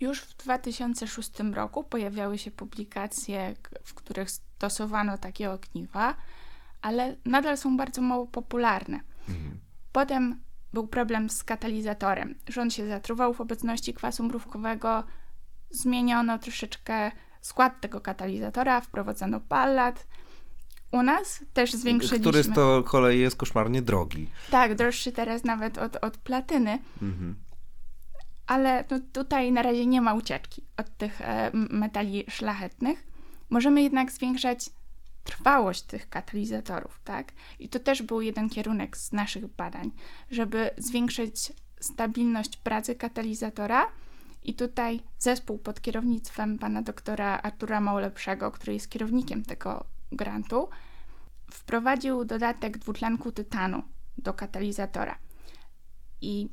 Już 0.01 0.21
w 0.21 0.37
2006 0.37 1.31
roku 1.55 1.85
pojawiały 1.85 2.39
się 2.39 2.51
publikacje, 2.51 3.55
w 3.85 3.95
których 3.95 4.31
stosowano 4.31 5.19
takie 5.19 5.51
ogniwa, 5.51 6.15
ale 6.83 7.17
nadal 7.25 7.59
są 7.59 7.77
bardzo 7.77 8.03
mało 8.03 8.27
popularne. 8.27 9.01
Mhm. 9.29 9.61
Potem 9.93 10.41
był 10.73 10.87
problem 10.89 11.31
z 11.31 11.45
katalizatorem. 11.45 12.35
Rząd 12.49 12.75
się 12.75 12.89
zatruwał 12.89 13.35
w 13.35 13.41
obecności 13.41 13.95
kwasu 13.95 14.23
mrówkowego, 14.23 15.05
zmieniono 15.71 16.39
troszeczkę 16.39 17.13
skład 17.41 17.81
tego 17.81 18.01
katalizatora, 18.01 18.81
wprowadzono 18.81 19.41
pallat. 19.41 20.07
U 20.95 21.03
nas 21.03 21.45
też 21.53 21.73
zwiększyliśmy... 21.73 22.21
Który 22.21 22.43
z 22.43 22.53
to 22.55 22.83
kolei 22.83 23.21
jest 23.21 23.37
koszmarnie 23.37 23.83
drogi. 23.83 24.31
Tak, 24.51 24.75
droższy 24.75 25.13
teraz 25.13 25.45
nawet 25.45 25.79
od, 25.79 25.97
od 26.05 26.17
platyny. 26.17 26.79
Mhm. 27.03 27.37
Ale 28.47 28.85
no, 28.91 29.01
tutaj 29.13 29.53
na 29.53 29.63
razie 29.63 29.87
nie 29.87 30.01
ma 30.01 30.15
ucieczki 30.15 30.63
od 30.77 30.97
tych 30.97 31.21
e, 31.21 31.51
metali 31.53 32.25
szlachetnych. 32.29 33.07
Możemy 33.51 33.83
jednak 33.83 34.13
zwiększać 34.13 34.71
trwałość 35.25 35.83
tych 35.83 36.09
katalizatorów, 36.09 37.01
tak? 37.05 37.33
I 37.59 37.69
to 37.69 37.79
też 37.79 38.03
był 38.03 38.21
jeden 38.21 38.51
kierunek 38.51 38.97
z 38.97 39.13
naszych 39.13 39.47
badań, 39.47 39.91
żeby 40.31 40.71
zwiększyć 40.79 41.53
stabilność 41.81 42.57
pracy 42.57 42.95
katalizatora. 42.95 43.87
I 44.43 44.55
tutaj 44.55 45.01
zespół 45.19 45.59
pod 45.59 45.81
kierownictwem 45.81 46.59
pana 46.59 46.83
doktora 46.83 47.41
Artura 47.43 47.81
Małlepszego, 47.81 48.51
który 48.51 48.73
jest 48.75 48.91
kierownikiem 48.91 49.45
tego 49.45 49.94
grantu, 50.17 50.69
wprowadził 51.51 52.25
dodatek 52.25 52.79
dwutlenku 52.79 53.33
tytanu 53.33 53.83
do 54.19 54.35
katalizatora. 54.35 55.19
I 56.21 56.49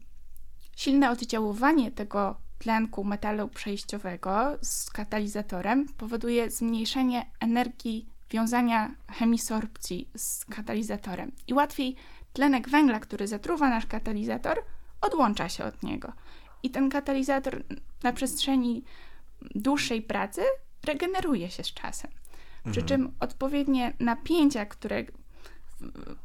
silne 0.75 1.11
oddziaływanie 1.11 1.91
tego 1.91 2.37
tlenku 2.59 3.03
metalu 3.03 3.47
przejściowego 3.47 4.57
z 4.61 4.89
katalizatorem 4.89 5.85
powoduje 5.97 6.51
zmniejszenie 6.51 7.31
energii 7.39 8.07
wiązania 8.29 8.95
chemisorpcji 9.07 10.09
z 10.15 10.45
katalizatorem. 10.45 11.31
I 11.47 11.53
łatwiej 11.53 11.95
tlenek 12.33 12.69
węgla, 12.69 12.99
który 12.99 13.27
zatruwa 13.27 13.69
nasz 13.69 13.85
katalizator, 13.85 14.63
odłącza 15.01 15.49
się 15.49 15.63
od 15.63 15.83
niego. 15.83 16.13
I 16.63 16.69
ten 16.69 16.89
katalizator 16.89 17.63
na 18.03 18.13
przestrzeni 18.13 18.83
dłuższej 19.55 20.01
pracy 20.01 20.41
regeneruje 20.83 21.49
się 21.49 21.63
z 21.63 21.73
czasem. 21.73 22.11
Przy 22.61 22.81
mhm. 22.81 22.87
czym 22.87 23.15
odpowiednie 23.19 23.93
napięcia, 23.99 24.65
które 24.65 25.03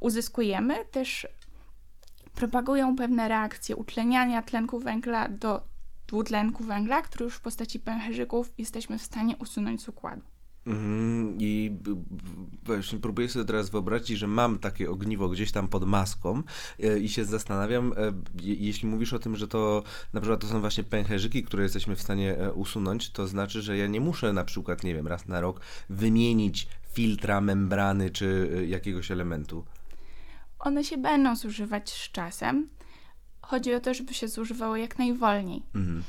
uzyskujemy, 0.01 0.85
też 0.85 1.27
propagują 2.35 2.97
pewne 2.97 3.29
reakcje 3.29 3.77
utleniania 3.77 4.43
tlenku 4.43 4.79
węgla 4.79 5.29
do 5.29 5.63
dwutlenku 6.07 6.65
węgla, 6.65 7.03
który 7.03 7.25
już 7.25 7.35
w 7.35 7.41
postaci 7.41 7.81
pęcherzyków 7.81 8.53
jesteśmy 8.59 8.99
w 8.99 9.03
stanie 9.03 9.37
usunąć 9.37 9.83
z 9.83 9.89
układu. 9.89 10.23
Mhm, 10.67 11.37
I 11.41 11.77
właśnie 12.65 12.99
próbuję 12.99 13.29
sobie 13.29 13.45
teraz 13.45 13.71
wyobrazić, 13.71 14.19
że 14.19 14.27
mam 14.27 14.59
takie 14.59 14.91
ogniwo 14.91 15.29
gdzieś 15.29 15.53
tam 15.53 15.69
pod 15.69 15.85
maską 15.85 16.43
e, 16.81 16.99
i 16.99 17.09
się 17.09 17.25
zastanawiam, 17.25 17.93
e, 17.93 18.13
jeśli 18.43 18.89
mówisz 18.89 19.13
o 19.13 19.19
tym, 19.19 19.37
że 19.37 19.49
to 19.49 19.83
na 20.13 20.21
przykład 20.21 20.41
to 20.41 20.47
są 20.47 20.61
właśnie 20.61 20.85
pęcherzyki, 20.85 21.43
które 21.43 21.63
jesteśmy 21.63 21.97
w 21.97 22.03
stanie 22.03 22.39
e, 22.39 22.53
usunąć, 22.53 23.11
to 23.11 23.29
znaczy, 23.29 23.63
że 23.63 23.77
ja 23.77 23.87
nie 23.87 24.01
muszę 24.01 24.33
na 24.33 24.45
przykład, 24.45 24.85
nie 24.85 24.95
wiem, 24.95 25.07
raz 25.07 25.29
na 25.29 25.41
rok 25.41 25.61
wymienić 25.91 26.69
filtra, 26.93 27.41
membrany 27.41 28.11
czy 28.11 28.51
jakiegoś 28.69 29.11
elementu. 29.11 29.65
One 30.59 30.85
się 30.85 30.99
będą 30.99 31.37
zużywać 31.37 31.91
z 31.91 32.13
czasem. 32.13 32.69
Chodzi 33.43 33.75
o 33.75 33.81
to, 33.81 33.95
żeby 33.95 34.15
się 34.15 34.29
zużywały 34.29 34.81
jak 34.81 34.99
najwolniej. 34.99 35.63
Mhm. 35.75 36.03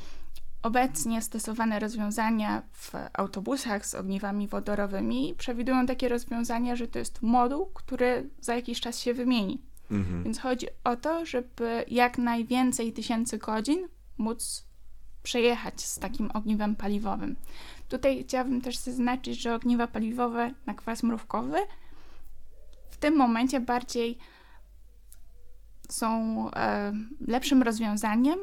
Obecnie 0.62 1.22
stosowane 1.22 1.78
rozwiązania 1.78 2.62
w 2.72 2.92
autobusach 3.12 3.86
z 3.86 3.94
ogniwami 3.94 4.48
wodorowymi 4.48 5.34
przewidują 5.38 5.86
takie 5.86 6.08
rozwiązania, 6.08 6.76
że 6.76 6.88
to 6.88 6.98
jest 6.98 7.22
moduł, 7.22 7.66
który 7.66 8.30
za 8.40 8.54
jakiś 8.54 8.80
czas 8.80 9.00
się 9.00 9.14
wymieni. 9.14 9.62
Mhm. 9.90 10.24
Więc 10.24 10.38
chodzi 10.40 10.66
o 10.84 10.96
to, 10.96 11.26
żeby 11.26 11.84
jak 11.88 12.18
najwięcej 12.18 12.92
tysięcy 12.92 13.38
godzin 13.38 13.88
móc 14.18 14.64
przejechać 15.22 15.80
z 15.80 15.98
takim 15.98 16.30
ogniwem 16.34 16.76
paliwowym. 16.76 17.36
Tutaj 17.88 18.24
chciałabym 18.24 18.60
też 18.60 18.76
zaznaczyć, 18.76 19.40
że 19.40 19.54
ogniwa 19.54 19.86
paliwowe 19.86 20.50
na 20.66 20.74
kwas 20.74 21.02
mrówkowy 21.02 21.58
w 22.90 22.96
tym 22.96 23.16
momencie 23.16 23.60
bardziej 23.60 24.18
są 25.88 26.10
e, 26.50 26.92
lepszym 27.26 27.62
rozwiązaniem 27.62 28.38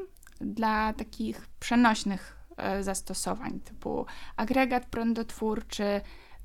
dla 0.54 0.94
takich 0.94 1.48
przenośnych 1.60 2.38
e, 2.58 2.84
zastosowań, 2.84 3.60
typu 3.60 4.06
agregat 4.36 4.86
prądotwórczy, 4.86 6.02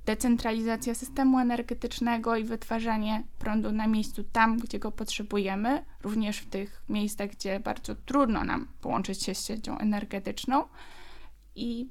decentralizacja 0.06 0.94
systemu 0.94 1.38
energetycznego 1.38 2.36
i 2.36 2.44
wytwarzanie 2.44 3.22
prądu 3.38 3.72
na 3.72 3.86
miejscu 3.86 4.24
tam, 4.24 4.58
gdzie 4.58 4.78
go 4.78 4.92
potrzebujemy, 4.92 5.84
również 6.02 6.38
w 6.38 6.50
tych 6.50 6.82
miejscach, 6.88 7.30
gdzie 7.30 7.60
bardzo 7.60 7.94
trudno 7.94 8.44
nam 8.44 8.68
połączyć 8.80 9.22
się 9.22 9.34
z 9.34 9.46
siecią 9.46 9.78
energetyczną. 9.78 10.64
I 11.54 11.88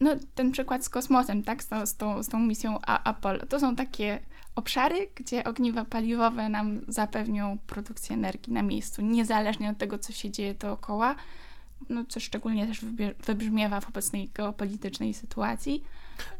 no, 0.00 0.10
ten 0.34 0.52
przykład 0.52 0.84
z 0.84 0.88
kosmosem, 0.88 1.42
tak, 1.42 1.62
z 1.62 1.68
tą, 1.68 1.86
z 1.86 1.96
tą, 1.96 2.22
z 2.22 2.28
tą 2.28 2.38
misją 2.38 2.78
Apollo, 2.80 3.46
to 3.46 3.60
są 3.60 3.76
takie 3.76 4.20
obszary, 4.54 5.08
gdzie 5.14 5.44
ogniwa 5.44 5.84
paliwowe 5.84 6.48
nam 6.48 6.80
zapewnią 6.88 7.58
produkcję 7.66 8.16
energii 8.16 8.52
na 8.52 8.62
miejscu, 8.62 9.02
niezależnie 9.02 9.70
od 9.70 9.78
tego, 9.78 9.98
co 9.98 10.12
się 10.12 10.30
dzieje 10.30 10.54
dookoła, 10.54 11.14
no, 11.88 12.04
co 12.08 12.20
szczególnie 12.20 12.66
też 12.66 12.80
wybrzmiewa 13.26 13.80
w 13.80 13.88
obecnej 13.88 14.30
geopolitycznej 14.34 15.14
sytuacji. 15.14 15.84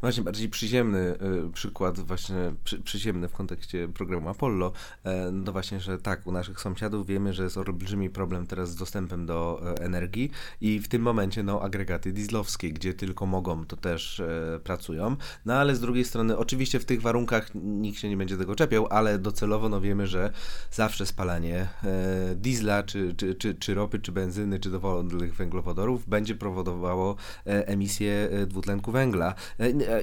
Właśnie 0.01 0.23
bardziej 0.23 0.49
przyziemny 0.49 1.15
y, 1.47 1.51
przykład, 1.53 1.99
właśnie 1.99 2.53
przy, 2.63 2.81
przyziemny 2.81 3.27
w 3.27 3.33
kontekście 3.33 3.87
programu 3.87 4.29
Apollo, 4.29 4.71
e, 5.03 5.31
no 5.31 5.51
właśnie, 5.51 5.79
że 5.79 5.97
tak, 5.97 6.27
u 6.27 6.31
naszych 6.31 6.61
sąsiadów 6.61 7.07
wiemy, 7.07 7.33
że 7.33 7.43
jest 7.43 7.57
olbrzymi 7.57 8.09
problem 8.09 8.47
teraz 8.47 8.71
z 8.71 8.75
dostępem 8.75 9.25
do 9.25 9.61
e, 9.63 9.85
energii 9.85 10.31
i 10.61 10.79
w 10.79 10.87
tym 10.87 11.01
momencie 11.01 11.43
no 11.43 11.61
agregaty 11.61 12.11
dieslowskie, 12.11 12.71
gdzie 12.71 12.93
tylko 12.93 13.25
mogą, 13.25 13.65
to 13.65 13.77
też 13.77 14.19
e, 14.19 14.59
pracują, 14.63 15.15
no 15.45 15.53
ale 15.53 15.75
z 15.75 15.79
drugiej 15.79 16.05
strony 16.05 16.37
oczywiście 16.37 16.79
w 16.79 16.85
tych 16.85 17.01
warunkach 17.01 17.49
nikt 17.55 17.99
się 17.99 18.09
nie 18.09 18.17
będzie 18.17 18.37
tego 18.37 18.55
czepiał, 18.55 18.87
ale 18.89 19.19
docelowo 19.19 19.69
no 19.69 19.81
wiemy, 19.81 20.07
że 20.07 20.31
zawsze 20.71 21.05
spalanie 21.05 21.67
diesla, 22.35 22.83
czy, 22.83 23.13
czy, 23.13 23.35
czy, 23.35 23.55
czy 23.55 23.73
ropy, 23.73 23.99
czy 23.99 24.11
benzyny, 24.11 24.59
czy 24.59 24.69
dowolnych 24.69 25.32
węglowodorów 25.35 26.09
będzie 26.09 26.35
powodowało 26.35 27.15
emisję 27.45 28.29
dwutlenku 28.47 28.91
węgla 28.91 29.33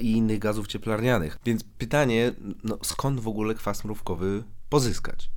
i 0.01 0.13
innych 0.13 0.39
gazów 0.39 0.67
cieplarnianych. 0.67 1.39
Więc 1.45 1.65
pytanie, 1.65 2.33
no, 2.65 2.79
skąd 2.83 3.21
w 3.21 3.29
ogóle 3.29 3.55
kwas 3.55 3.85
mrówkowy 3.85 4.43
pozyskać? 4.69 5.31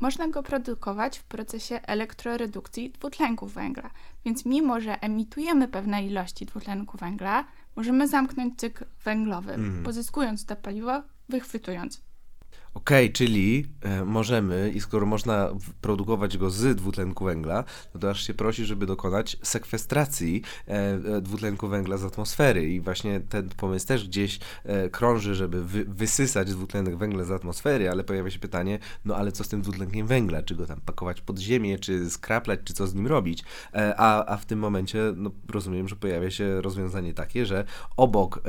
Można 0.00 0.28
go 0.28 0.42
produkować 0.42 1.18
w 1.18 1.24
procesie 1.24 1.80
elektroredukcji 1.82 2.90
dwutlenku 2.90 3.46
węgla. 3.46 3.90
Więc 4.24 4.44
mimo, 4.46 4.80
że 4.80 5.00
emitujemy 5.00 5.68
pewne 5.68 6.06
ilości 6.06 6.46
dwutlenku 6.46 6.98
węgla, 6.98 7.44
możemy 7.76 8.08
zamknąć 8.08 8.58
cykl 8.58 8.84
węglowy, 9.04 9.52
mm. 9.52 9.82
pozyskując 9.82 10.46
to 10.46 10.56
paliwo, 10.56 11.02
wychwytując 11.28 12.02
Okej, 12.74 13.06
okay, 13.06 13.12
czyli 13.12 13.66
e, 13.80 14.04
możemy, 14.04 14.72
i 14.74 14.80
skoro 14.80 15.06
można 15.06 15.48
produkować 15.80 16.38
go 16.38 16.50
z 16.50 16.76
dwutlenku 16.76 17.24
węgla, 17.24 17.64
no 17.94 18.00
to 18.00 18.10
aż 18.10 18.26
się 18.26 18.34
prosi, 18.34 18.64
żeby 18.64 18.86
dokonać 18.86 19.36
sekwestracji 19.42 20.42
e, 20.68 20.72
e, 20.72 21.20
dwutlenku 21.20 21.68
węgla 21.68 21.96
z 21.96 22.04
atmosfery. 22.04 22.70
I 22.70 22.80
właśnie 22.80 23.20
ten 23.20 23.48
pomysł 23.48 23.86
też 23.86 24.08
gdzieś 24.08 24.38
krąży, 24.90 25.34
żeby 25.34 25.64
wy, 25.64 25.84
wysysać 25.84 26.50
dwutlenek 26.50 26.96
węgla 26.96 27.24
z 27.24 27.30
atmosfery, 27.30 27.90
ale 27.90 28.04
pojawia 28.04 28.30
się 28.30 28.38
pytanie, 28.38 28.78
no 29.04 29.16
ale 29.16 29.32
co 29.32 29.44
z 29.44 29.48
tym 29.48 29.62
dwutlenkiem 29.62 30.06
węgla? 30.06 30.42
Czy 30.42 30.54
go 30.54 30.66
tam 30.66 30.80
pakować 30.80 31.20
pod 31.20 31.38
ziemię, 31.38 31.78
czy 31.78 32.10
skraplać, 32.10 32.60
czy 32.64 32.74
co 32.74 32.86
z 32.86 32.94
nim 32.94 33.06
robić? 33.06 33.44
A, 33.96 34.26
a 34.26 34.36
w 34.36 34.46
tym 34.46 34.58
momencie, 34.58 34.98
no 35.16 35.30
rozumiem, 35.50 35.88
że 35.88 35.96
pojawia 35.96 36.30
się 36.30 36.60
rozwiązanie 36.60 37.14
takie, 37.14 37.46
że 37.46 37.64
obok 37.96 38.42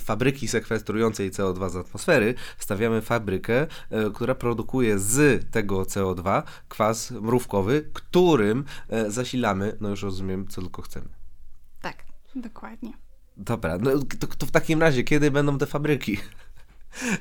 fabryki 0.00 0.48
sekwestrującej 0.48 1.30
CO2 1.30 1.70
z 1.70 1.76
atmosfery 1.76 2.34
stawiamy 2.58 3.00
fabrykę, 3.00 3.43
fabrykę, 3.44 3.66
e, 3.90 4.10
która 4.10 4.34
produkuje 4.34 4.98
z 4.98 5.50
tego 5.50 5.82
CO2 5.82 6.42
kwas 6.68 7.10
mrówkowy, 7.10 7.90
którym 7.92 8.64
e, 8.88 9.10
zasilamy, 9.10 9.76
no 9.80 9.88
już 9.88 10.02
rozumiem, 10.02 10.48
co 10.48 10.60
tylko 10.60 10.82
chcemy. 10.82 11.08
Tak, 11.80 12.04
dokładnie. 12.34 12.92
Dobra, 13.36 13.78
no 13.78 13.90
to, 14.20 14.26
to 14.26 14.46
w 14.46 14.50
takim 14.50 14.80
razie, 14.80 15.04
kiedy 15.04 15.30
będą 15.30 15.58
te 15.58 15.66
fabryki? 15.66 16.18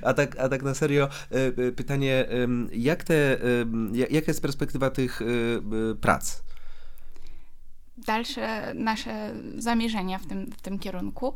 A 0.01 0.13
tak, 0.13 0.39
a 0.39 0.49
tak 0.49 0.63
na 0.63 0.73
serio, 0.73 1.09
e, 1.29 1.71
pytanie, 1.71 2.27
jak 2.71 3.03
te, 3.03 3.37
jaka 3.93 4.27
jest 4.27 4.41
perspektywa 4.41 4.89
tych 4.89 5.21
prac? 6.01 6.43
Dalsze 7.97 8.73
nasze 8.73 9.35
zamierzenia 9.57 10.19
w 10.19 10.25
tym, 10.25 10.51
w 10.51 10.61
tym 10.61 10.79
kierunku. 10.79 11.33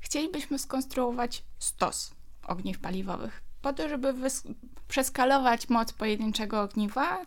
Chcielibyśmy 0.00 0.58
skonstruować 0.58 1.44
stos 1.58 2.14
ogniw 2.46 2.78
paliwowych 2.78 3.41
po 3.62 3.72
to, 3.72 3.88
żeby 3.88 4.14
przeskalować 4.88 5.68
moc 5.68 5.92
pojedynczego 5.92 6.62
ogniwa 6.62 7.26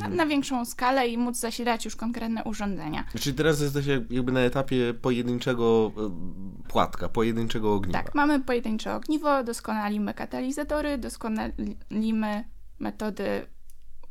na, 0.00 0.08
na, 0.08 0.26
większą 0.26 0.64
skalę 0.64 1.08
i 1.08 1.18
móc 1.18 1.36
zasilać 1.36 1.84
już 1.84 1.96
konkretne 1.96 2.44
urządzenia. 2.44 3.04
Czyli 3.18 3.36
teraz 3.36 3.60
jesteście 3.60 4.04
jakby 4.10 4.32
na 4.32 4.40
etapie 4.40 4.94
pojedynczego 4.94 5.92
e, 5.96 6.68
płatka, 6.68 7.08
pojedynczego 7.08 7.74
ogniwa. 7.74 8.02
Tak, 8.02 8.14
mamy 8.14 8.40
pojedyncze 8.40 8.94
ogniwo, 8.94 9.44
doskonalimy 9.44 10.14
katalizatory, 10.14 10.98
doskonalimy 10.98 12.44
metody 12.78 13.46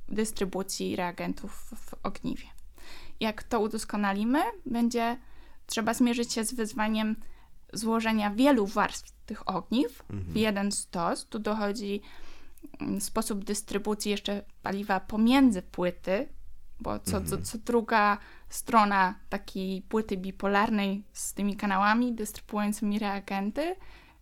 dystrybucji 0.10 0.96
reagentów 0.96 1.52
w 1.76 1.94
ogniwie. 2.04 2.46
Jak 3.20 3.44
to 3.44 3.60
udoskonalimy, 3.60 4.40
będzie 4.66 5.18
trzeba 5.66 5.94
zmierzyć 5.94 6.34
się 6.34 6.44
z 6.44 6.54
wyzwaniem 6.54 7.16
złożenia 7.74 8.30
wielu 8.30 8.68
warstw 8.68 9.14
tych 9.32 9.50
ogniw 9.50 10.04
mhm. 10.10 10.34
w 10.34 10.36
jeden 10.36 10.72
stos. 10.72 11.26
Tu 11.26 11.40
dochodzi 11.40 12.02
mm, 12.80 13.02
sposób 13.02 13.44
dystrybucji 13.44 14.12
jeszcze 14.12 14.44
paliwa 14.64 15.00
pomiędzy 15.00 15.62
płyty, 15.62 16.28
bo 16.80 17.00
co, 17.00 17.18
mhm. 17.18 17.26
co, 17.26 17.52
co 17.52 17.58
druga 17.58 18.18
strona 18.50 19.16
takiej 19.30 19.82
płyty 19.82 20.18
bipolarnej 20.18 21.04
z 21.14 21.34
tymi 21.34 21.56
kanałami 21.56 22.14
dystrybuującymi 22.14 23.00
reagenty 23.00 23.76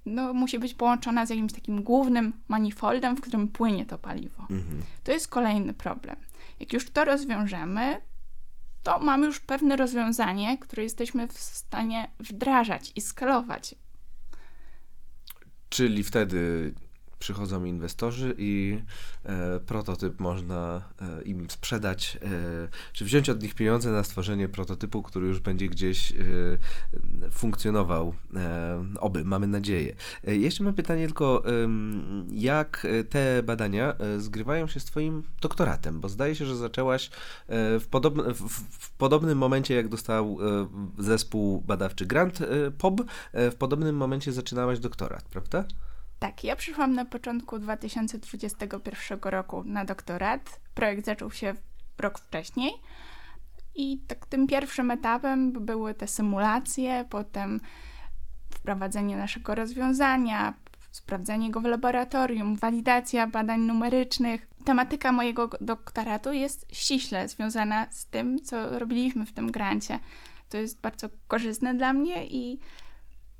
no, 0.05 0.33
musi 0.33 0.59
być 0.59 0.73
połączona 0.73 1.25
z 1.25 1.29
jakimś 1.29 1.53
takim 1.53 1.83
głównym 1.83 2.33
manifoldem, 2.47 3.15
w 3.15 3.21
którym 3.21 3.47
płynie 3.47 3.85
to 3.85 3.97
paliwo. 3.97 4.41
Mhm. 4.41 4.81
To 5.03 5.11
jest 5.11 5.27
kolejny 5.27 5.73
problem. 5.73 6.15
Jak 6.59 6.73
już 6.73 6.89
to 6.89 7.05
rozwiążemy, 7.05 8.01
to 8.83 8.99
mamy 8.99 9.25
już 9.25 9.39
pewne 9.39 9.75
rozwiązanie, 9.75 10.57
które 10.57 10.83
jesteśmy 10.83 11.27
w 11.27 11.39
stanie 11.39 12.11
wdrażać 12.19 12.91
i 12.95 13.01
skalować. 13.01 13.75
Czyli 15.69 16.03
wtedy 16.03 16.73
przychodzą 17.19 17.63
inwestorzy 17.63 18.35
i 18.37 18.81
e, 19.23 19.59
prototyp 19.59 20.19
można 20.19 20.81
e, 21.01 21.21
im 21.21 21.49
sprzedać, 21.49 22.17
e, 22.21 22.67
czy 22.93 23.05
wziąć 23.05 23.29
od 23.29 23.43
nich 23.43 23.55
pieniądze 23.55 23.91
na 23.91 24.03
stworzenie 24.03 24.49
prototypu, 24.49 25.03
który 25.03 25.27
już 25.27 25.39
będzie 25.39 25.69
gdzieś 25.69 26.11
e, 26.11 26.15
funkcjonował. 27.31 28.13
E, 28.35 28.85
oby, 28.99 29.25
mamy 29.25 29.47
nadzieję. 29.47 29.95
E, 30.27 30.35
jeszcze 30.35 30.63
mam 30.63 30.73
pytanie 30.73 31.05
tylko, 31.05 31.43
jak 32.31 32.87
te 33.09 33.43
badania 33.43 33.95
zgrywają 34.17 34.67
się 34.67 34.79
z 34.79 34.85
Twoim 34.85 35.23
doktoratem? 35.41 35.99
Bo 35.99 36.09
zdaje 36.09 36.35
się, 36.35 36.45
że 36.45 36.55
zaczęłaś 36.55 37.09
w, 37.49 37.85
podobny, 37.91 38.33
w, 38.33 38.49
w 38.79 38.91
podobnym 38.91 39.37
momencie, 39.37 39.75
jak 39.75 39.87
dostał 39.87 40.37
zespół 40.97 41.61
badawczy 41.61 42.05
Grant 42.05 42.39
POB, 42.77 43.01
w 43.33 43.55
podobnym 43.55 43.95
momencie 43.95 44.31
zaczynałaś 44.31 44.79
doktorat, 44.79 45.23
prawda? 45.23 45.65
Tak, 46.19 46.43
ja 46.43 46.55
przyszłam 46.55 46.93
na 46.93 47.05
początku 47.05 47.59
2021 47.59 49.19
roku 49.23 49.63
na 49.65 49.85
doktorat. 49.85 50.59
Projekt 50.73 51.05
zaczął 51.05 51.31
się 51.31 51.53
rok 51.97 52.19
wcześniej. 52.19 52.71
I 53.75 53.99
tak 54.07 54.25
tym 54.25 54.47
pierwszym 54.47 54.91
etapem 54.91 55.51
były 55.51 55.93
te 55.93 56.07
symulacje, 56.07 57.05
potem 57.09 57.59
wprowadzenie 58.49 59.17
naszego 59.17 59.55
rozwiązania, 59.55 60.53
sprawdzenie 60.91 61.51
go 61.51 61.61
w 61.61 61.65
laboratorium, 61.65 62.55
walidacja 62.55 63.27
badań 63.27 63.61
numerycznych. 63.61 64.47
Tematyka 64.65 65.11
mojego 65.11 65.49
doktoratu 65.61 66.33
jest 66.33 66.65
ściśle 66.71 67.27
związana 67.27 67.87
z 67.91 68.05
tym, 68.05 68.39
co 68.39 68.79
robiliśmy 68.79 69.25
w 69.25 69.33
tym 69.33 69.51
grancie. 69.51 69.99
To 70.49 70.57
jest 70.57 70.81
bardzo 70.81 71.09
korzystne 71.27 71.73
dla 71.73 71.93
mnie 71.93 72.27
i 72.27 72.59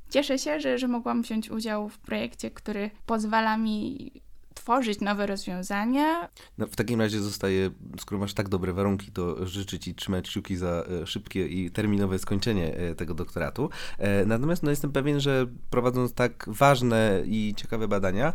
cieszę 0.09 0.39
się, 0.39 0.59
że, 0.59 0.77
że 0.77 0.87
mogłam 0.87 1.21
wziąć 1.21 1.51
udział 1.51 1.89
w 1.89 1.97
projekcie, 1.97 2.51
który 2.51 2.91
pozwala 3.05 3.57
mi 3.57 4.11
tworzyć 4.59 5.01
nowe 5.01 5.25
rozwiązania. 5.25 6.29
No, 6.57 6.67
w 6.67 6.75
takim 6.75 7.01
razie 7.01 7.19
zostaje, 7.19 7.71
skoro 7.99 8.19
masz 8.19 8.33
tak 8.33 8.49
dobre 8.49 8.73
warunki, 8.73 9.11
to 9.11 9.45
życzę 9.47 9.79
Ci 9.79 9.95
trzymać 9.95 10.29
kciuki 10.29 10.57
za 10.57 10.83
e, 11.01 11.07
szybkie 11.07 11.47
i 11.47 11.71
terminowe 11.71 12.19
skończenie 12.19 12.75
e, 12.75 12.95
tego 12.95 13.13
doktoratu. 13.13 13.69
E, 13.97 14.25
natomiast 14.25 14.63
no, 14.63 14.69
jestem 14.69 14.91
pewien, 14.91 15.19
że 15.19 15.45
prowadząc 15.69 16.13
tak 16.13 16.45
ważne 16.47 17.23
i 17.25 17.53
ciekawe 17.57 17.87
badania, 17.87 18.33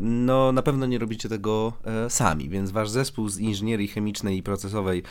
no 0.00 0.52
na 0.52 0.62
pewno 0.62 0.86
nie 0.86 0.98
robicie 0.98 1.28
tego 1.28 1.72
sami, 2.08 2.48
więc 2.48 2.70
Wasz 2.70 2.90
zespół 2.90 3.28
z 3.28 3.38
inżynierii 3.38 3.88
chemicznej 3.88 4.36
i 4.38 4.42
procesowej 4.42 5.02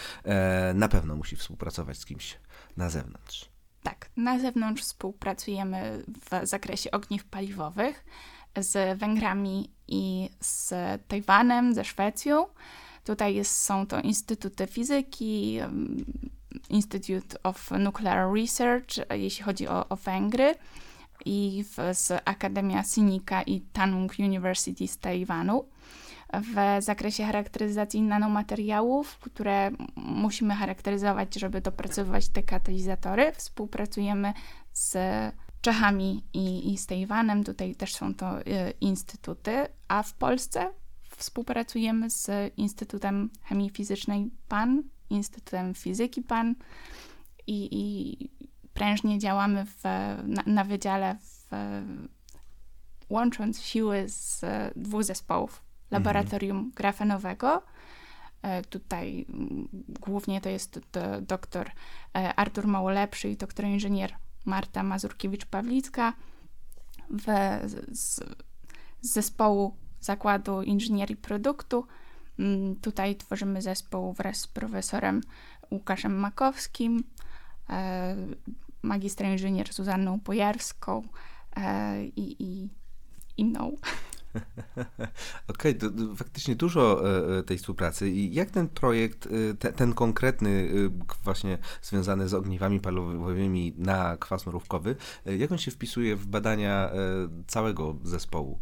na 0.73 0.88
pewno 0.88 1.15
musi 1.15 1.36
współpracować 1.36 1.97
z 1.97 2.05
kimś 2.05 2.38
na 2.77 2.89
zewnątrz. 2.89 3.57
Tak, 3.88 4.10
na 4.17 4.39
zewnątrz 4.39 4.84
współpracujemy 4.84 6.04
w 6.08 6.47
zakresie 6.47 6.91
ogniw 6.91 7.26
paliwowych 7.26 8.06
z 8.58 9.00
Węgrami 9.00 9.69
i 9.88 10.30
z 10.39 10.73
Tajwanem, 11.08 11.73
ze 11.73 11.86
Szwecją. 11.86 12.45
Tutaj 13.04 13.36
jest, 13.36 13.63
są 13.63 13.88
to 13.88 14.02
instytuty 14.02 14.67
fizyki, 14.67 15.60
Institute 16.69 17.43
of 17.43 17.71
Nuclear 17.71 18.34
Research, 18.34 18.88
jeśli 19.10 19.43
chodzi 19.43 19.67
o, 19.67 19.89
o 19.89 19.95
Węgry, 19.95 20.56
i 21.26 21.63
w, 21.63 21.95
z 21.97 22.21
Akademia 22.26 22.84
Sinica 22.84 23.41
i 23.41 23.62
Tanung 23.62 24.12
University 24.19 24.88
z 24.88 24.97
Tajwanu. 24.97 25.65
W 26.33 26.83
zakresie 26.83 27.25
charakteryzacji 27.25 28.01
nanomateriałów, 28.01 29.17
które 29.19 29.71
musimy 29.95 30.55
charakteryzować, 30.55 31.35
żeby 31.35 31.61
dopracowywać 31.61 32.29
te 32.29 32.43
katalizatory, 32.43 33.31
współpracujemy 33.31 34.33
z 34.73 34.97
Czechami 35.61 36.23
i, 36.33 36.73
i 36.73 36.77
z 36.77 36.87
Tajwanem. 36.87 37.43
Tutaj 37.43 37.75
też 37.75 37.95
są 37.95 38.15
to 38.15 38.41
y, 38.41 38.43
instytuty, 38.81 39.51
a 39.87 40.03
w 40.03 40.13
Polsce 40.13 40.69
współpracujemy 41.17 42.09
z 42.09 42.53
Instytutem 42.57 43.29
Chemii 43.43 43.69
Fizycznej 43.69 44.31
PAN, 44.47 44.83
Instytutem 45.09 45.73
Fizyki 45.73 46.21
PAN 46.21 46.55
i, 47.47 47.69
i 47.71 48.29
prężnie 48.73 49.19
działamy 49.19 49.65
w, 49.65 49.83
na, 50.23 50.43
na 50.45 50.63
wydziale, 50.63 51.17
w, 51.21 51.49
łącząc 53.09 53.61
siły 53.61 54.09
z 54.09 54.45
dwóch 54.75 55.03
zespołów 55.03 55.66
laboratorium 55.91 56.58
mhm. 56.58 56.71
grafenowego. 56.76 57.62
E, 58.41 58.62
tutaj 58.62 59.26
mm, 59.30 59.67
głównie 60.00 60.41
to 60.41 60.50
jest 60.50 60.80
doktor 61.21 61.71
e, 62.15 62.34
Artur 62.36 62.67
Małolepszy 62.67 63.30
i 63.30 63.38
doktor 63.38 63.65
inżynier 63.65 64.15
Marta 64.45 64.84
Mazurkiewicz-Pawlicka 64.84 66.13
w, 67.10 67.26
z, 67.63 67.89
z 67.91 68.21
zespołu 69.02 69.78
Zakładu 70.00 70.62
Inżynierii 70.62 71.15
Produktu. 71.15 71.88
Mm, 72.39 72.76
tutaj 72.76 73.15
tworzymy 73.15 73.62
zespół 73.62 74.13
wraz 74.13 74.38
z 74.38 74.47
profesorem 74.47 75.21
Łukaszem 75.71 76.19
Makowskim, 76.19 77.04
e, 77.69 78.15
magistrem 78.82 79.32
inżynier 79.32 79.73
Zuzanną 79.73 80.19
Pojarską 80.19 81.02
i, 82.15 82.36
i, 82.39 82.69
i 83.38 83.45
mną. 83.45 83.76
Okej, 85.47 85.78
okay, 85.78 86.15
faktycznie 86.15 86.56
dużo 86.56 87.10
e, 87.10 87.38
e, 87.38 87.43
tej 87.43 87.58
współpracy. 87.58 88.10
I 88.10 88.34
jak 88.34 88.52
ten 88.52 88.67
projekt, 88.69 89.28
e, 89.52 89.54
te, 89.54 89.73
ten 89.73 89.93
konkretny, 89.93 90.69
właśnie 91.23 91.58
związany 91.82 92.28
z 92.30 92.34
ogniwami 92.34 92.80
palowymi 92.80 93.73
na 93.78 94.17
kwas 94.17 94.45
mrówkowy, 94.45 94.95
jak 95.26 95.52
on 95.52 95.58
się 95.58 95.71
wpisuje 95.71 96.15
w 96.15 96.28
badania 96.28 96.91
całego 97.47 97.95
zespołu? 98.04 98.60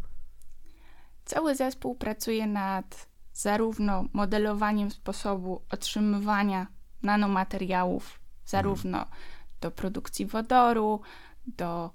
Cały 1.24 1.54
zespół 1.54 1.94
pracuje 1.94 2.46
nad 2.46 3.08
zarówno 3.32 4.04
modelowaniem 4.12 4.90
sposobu 4.90 5.62
otrzymywania 5.70 6.66
nanomateriałów, 7.02 8.20
zarówno 8.46 8.98
hmm. 8.98 9.14
do 9.60 9.70
produkcji 9.70 10.26
wodoru, 10.26 11.00
do 11.46 11.90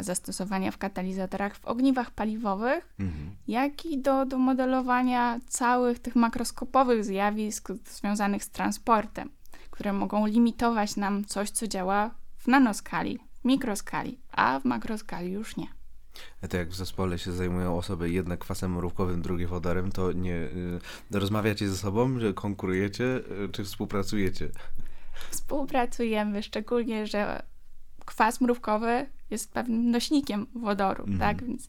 zastosowania 0.00 0.70
w 0.70 0.78
katalizatorach 0.78 1.56
w 1.56 1.64
ogniwach 1.64 2.10
paliwowych, 2.10 2.94
mhm. 3.00 3.36
jak 3.48 3.86
i 3.86 3.98
do, 3.98 4.26
do 4.26 4.38
modelowania 4.38 5.40
całych 5.46 5.98
tych 5.98 6.16
makroskopowych 6.16 7.04
zjawisk 7.04 7.68
związanych 7.84 8.44
z 8.44 8.50
transportem, 8.50 9.30
które 9.70 9.92
mogą 9.92 10.26
limitować 10.26 10.96
nam 10.96 11.24
coś, 11.24 11.50
co 11.50 11.68
działa 11.68 12.10
w 12.36 12.46
nanoskali, 12.46 13.18
mikroskali, 13.44 14.18
a 14.32 14.60
w 14.60 14.64
makroskali 14.64 15.32
już 15.32 15.56
nie. 15.56 15.66
To 16.48 16.56
jak 16.56 16.68
w 16.68 16.74
zespole 16.74 17.18
się 17.18 17.32
zajmują 17.32 17.76
osoby 17.76 18.10
jedne 18.10 18.36
kwasem 18.36 18.74
mrówkowym, 18.76 19.22
drugie 19.22 19.46
wodorem, 19.46 19.92
to 19.92 20.12
nie 20.12 20.34
y, 20.34 20.80
rozmawiacie 21.10 21.68
ze 21.68 21.76
sobą, 21.76 22.18
że 22.18 22.34
konkurujecie, 22.34 23.04
y, 23.44 23.48
czy 23.52 23.64
współpracujecie? 23.64 24.48
Współpracujemy, 25.30 26.42
szczególnie, 26.42 27.06
że 27.06 27.42
kwas 28.08 28.40
mrówkowy 28.40 29.06
jest 29.30 29.52
pewnym 29.52 29.90
nośnikiem 29.90 30.46
wodoru, 30.54 31.04
mm. 31.04 31.18
tak? 31.18 31.44
Więc 31.44 31.68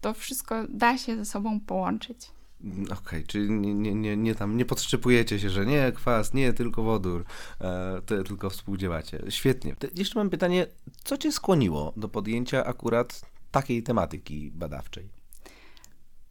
to 0.00 0.14
wszystko 0.14 0.64
da 0.68 0.98
się 0.98 1.16
ze 1.16 1.24
sobą 1.24 1.60
połączyć. 1.60 2.30
Mm, 2.64 2.84
okej, 2.84 2.96
okay, 2.98 3.22
czyli 3.26 3.50
nie, 3.50 3.74
nie, 3.74 3.94
nie, 3.94 4.16
nie, 4.16 4.34
tam 4.34 4.56
nie 4.56 4.64
podszczepujecie 4.64 5.40
się, 5.40 5.50
że 5.50 5.66
nie 5.66 5.92
kwas, 5.92 6.34
nie 6.34 6.52
tylko 6.52 6.82
wodór, 6.82 7.24
e, 7.60 8.02
to 8.06 8.22
tylko 8.22 8.50
współdziałacie. 8.50 9.22
Świetnie. 9.28 9.76
Jeszcze 9.94 10.18
mam 10.18 10.30
pytanie, 10.30 10.66
co 11.04 11.16
cię 11.16 11.32
skłoniło 11.32 11.92
do 11.96 12.08
podjęcia 12.08 12.64
akurat 12.64 13.22
takiej 13.50 13.82
tematyki 13.82 14.50
badawczej? 14.54 15.08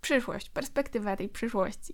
Przyszłość, 0.02 0.50
perspektywa 0.50 1.16
tej 1.16 1.30
przyszłości. 1.30 1.94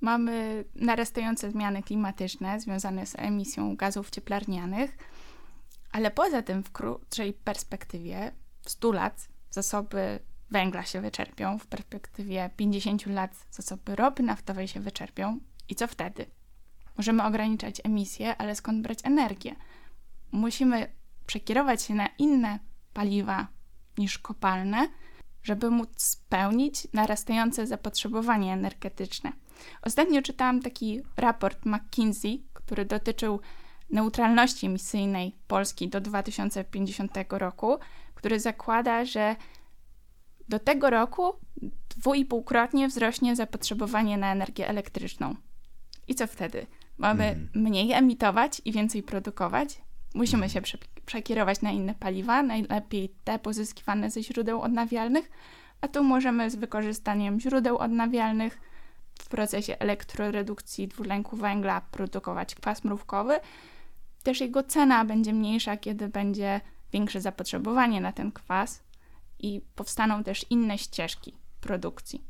Mamy 0.00 0.64
narastające 0.74 1.50
zmiany 1.50 1.82
klimatyczne 1.82 2.60
związane 2.60 3.06
z 3.06 3.14
emisją 3.18 3.76
gazów 3.76 4.10
cieplarnianych 4.10 4.96
ale 5.94 6.10
poza 6.10 6.42
tym 6.42 6.62
w 6.62 6.72
krótszej 6.72 7.32
perspektywie, 7.32 8.32
w 8.62 8.70
100 8.70 8.92
lat, 8.92 9.28
zasoby 9.50 10.18
węgla 10.50 10.82
się 10.82 11.00
wyczerpią, 11.00 11.58
w 11.58 11.66
perspektywie 11.66 12.50
50 12.56 13.06
lat 13.06 13.46
zasoby 13.50 13.96
ropy 13.96 14.22
naftowej 14.22 14.68
się 14.68 14.80
wyczerpią. 14.80 15.38
I 15.68 15.74
co 15.74 15.86
wtedy? 15.86 16.26
Możemy 16.96 17.24
ograniczać 17.24 17.80
emisję, 17.84 18.36
ale 18.36 18.54
skąd 18.54 18.82
brać 18.82 18.98
energię? 19.04 19.56
Musimy 20.32 20.92
przekierować 21.26 21.82
się 21.82 21.94
na 21.94 22.08
inne 22.18 22.58
paliwa 22.92 23.46
niż 23.98 24.18
kopalne, 24.18 24.88
żeby 25.42 25.70
móc 25.70 25.88
spełnić 25.96 26.88
narastające 26.92 27.66
zapotrzebowanie 27.66 28.52
energetyczne. 28.52 29.32
Ostatnio 29.82 30.22
czytałam 30.22 30.62
taki 30.62 31.02
raport 31.16 31.66
McKinsey, 31.66 32.46
który 32.52 32.84
dotyczył 32.84 33.40
neutralności 33.90 34.66
emisyjnej 34.66 35.36
Polski 35.46 35.88
do 35.88 36.00
2050 36.00 37.12
roku, 37.30 37.78
który 38.14 38.40
zakłada, 38.40 39.04
że 39.04 39.36
do 40.48 40.58
tego 40.58 40.90
roku 40.90 41.32
dwuipółkrotnie 41.96 42.88
wzrośnie 42.88 43.36
zapotrzebowanie 43.36 44.18
na 44.18 44.32
energię 44.32 44.68
elektryczną. 44.68 45.34
I 46.08 46.14
co 46.14 46.26
wtedy? 46.26 46.66
Mamy 46.98 47.24
mm. 47.24 47.48
mniej 47.54 47.92
emitować 47.92 48.62
i 48.64 48.72
więcej 48.72 49.02
produkować? 49.02 49.82
Musimy 50.14 50.50
się 50.50 50.62
prze 50.62 50.78
przekierować 51.06 51.62
na 51.62 51.70
inne 51.70 51.94
paliwa, 51.94 52.42
najlepiej 52.42 53.14
te 53.24 53.38
pozyskiwane 53.38 54.10
ze 54.10 54.22
źródeł 54.22 54.60
odnawialnych, 54.60 55.30
a 55.80 55.88
tu 55.88 56.04
możemy 56.04 56.50
z 56.50 56.56
wykorzystaniem 56.56 57.40
źródeł 57.40 57.78
odnawialnych 57.78 58.60
w 59.18 59.28
procesie 59.28 59.78
elektroredukcji 59.78 60.88
dwutlenku 60.88 61.36
węgla 61.36 61.80
produkować 61.80 62.54
kwas 62.54 62.84
mrówkowy, 62.84 63.34
też 64.24 64.40
jego 64.40 64.62
cena 64.62 65.04
będzie 65.04 65.32
mniejsza, 65.32 65.76
kiedy 65.76 66.08
będzie 66.08 66.60
większe 66.92 67.20
zapotrzebowanie 67.20 68.00
na 68.00 68.12
ten 68.12 68.32
kwas 68.32 68.82
i 69.38 69.60
powstaną 69.74 70.24
też 70.24 70.46
inne 70.50 70.78
ścieżki 70.78 71.34
produkcji. 71.60 72.24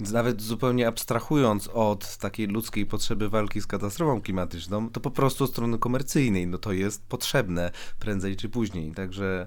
Więc 0.00 0.12
nawet 0.12 0.42
zupełnie 0.42 0.88
abstrahując 0.88 1.68
od 1.68 2.16
takiej 2.16 2.46
ludzkiej 2.46 2.86
potrzeby 2.86 3.28
walki 3.28 3.60
z 3.60 3.66
katastrofą 3.66 4.20
klimatyczną, 4.20 4.90
to 4.90 5.00
po 5.00 5.10
prostu 5.10 5.46
strony 5.46 5.78
komercyjnej, 5.78 6.46
no 6.46 6.58
to 6.58 6.72
jest 6.72 7.06
potrzebne 7.08 7.70
prędzej 7.98 8.36
czy 8.36 8.48
później. 8.48 8.92
Także 8.92 9.46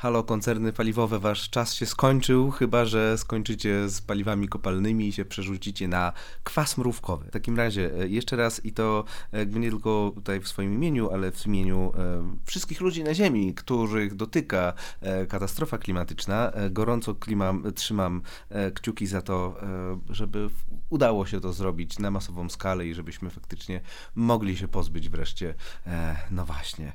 halo 0.00 0.24
koncerny 0.24 0.72
paliwowe, 0.72 1.18
wasz 1.18 1.50
czas 1.50 1.74
się 1.74 1.86
skończył, 1.86 2.50
chyba 2.50 2.84
że 2.84 3.18
skończycie 3.18 3.88
z 3.88 4.00
paliwami 4.00 4.48
kopalnymi 4.48 5.08
i 5.08 5.12
się 5.12 5.24
przerzucicie 5.24 5.88
na 5.88 6.12
kwas 6.44 6.78
mrówkowy. 6.78 7.26
W 7.26 7.30
takim 7.30 7.56
razie 7.56 7.90
e, 7.94 8.08
jeszcze 8.08 8.36
raz 8.36 8.64
i 8.64 8.72
to 8.72 9.04
jakby 9.32 9.58
nie 9.58 9.70
tylko 9.70 10.12
tutaj 10.14 10.40
w 10.40 10.48
swoim 10.48 10.74
imieniu, 10.74 11.10
ale 11.10 11.32
w 11.32 11.46
imieniu 11.46 11.92
e, 11.98 12.36
wszystkich 12.44 12.80
ludzi 12.80 13.04
na 13.04 13.14
Ziemi, 13.14 13.54
których 13.54 14.14
dotyka 14.14 14.72
e, 15.00 15.26
katastrofa 15.26 15.78
klimatyczna, 15.78 16.50
e, 16.50 16.70
gorąco 16.70 17.14
klimam, 17.14 17.72
trzymam 17.74 18.22
e, 18.48 18.70
kciuki 18.70 19.06
za 19.06 19.22
to, 19.22 19.54
e, 19.62 20.14
żeby 20.14 20.50
udało 20.90 21.26
się 21.26 21.40
to 21.40 21.52
zrobić 21.52 21.98
na 21.98 22.10
masową 22.10 22.48
skalę 22.48 22.86
i 22.86 22.94
żebyśmy 22.94 23.30
faktycznie 23.30 23.80
mogli 24.14 24.56
się 24.56 24.68
pozbyć 24.68 25.08
wreszcie, 25.08 25.54
e, 25.86 26.16
no 26.30 26.44
właśnie, 26.44 26.92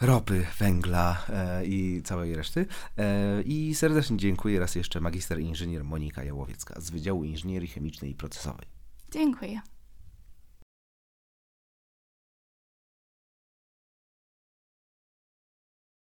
ropy, 0.00 0.46
węgla 0.58 1.26
e, 1.28 1.66
i 1.66 2.02
całej 2.02 2.34
reszty. 2.34 2.66
E, 2.98 3.42
I 3.42 3.74
serdecznie 3.74 4.16
dziękuję 4.16 4.60
raz 4.60 4.74
jeszcze 4.74 5.00
magister 5.00 5.40
inżynier 5.40 5.84
Monika 5.84 6.24
Jałowiecka 6.24 6.80
z 6.80 6.90
Wydziału 6.90 7.24
Inżynierii 7.24 7.68
Chemicznej 7.68 8.10
i 8.10 8.14
Procesowej. 8.14 8.66
Dziękuję. 9.10 9.60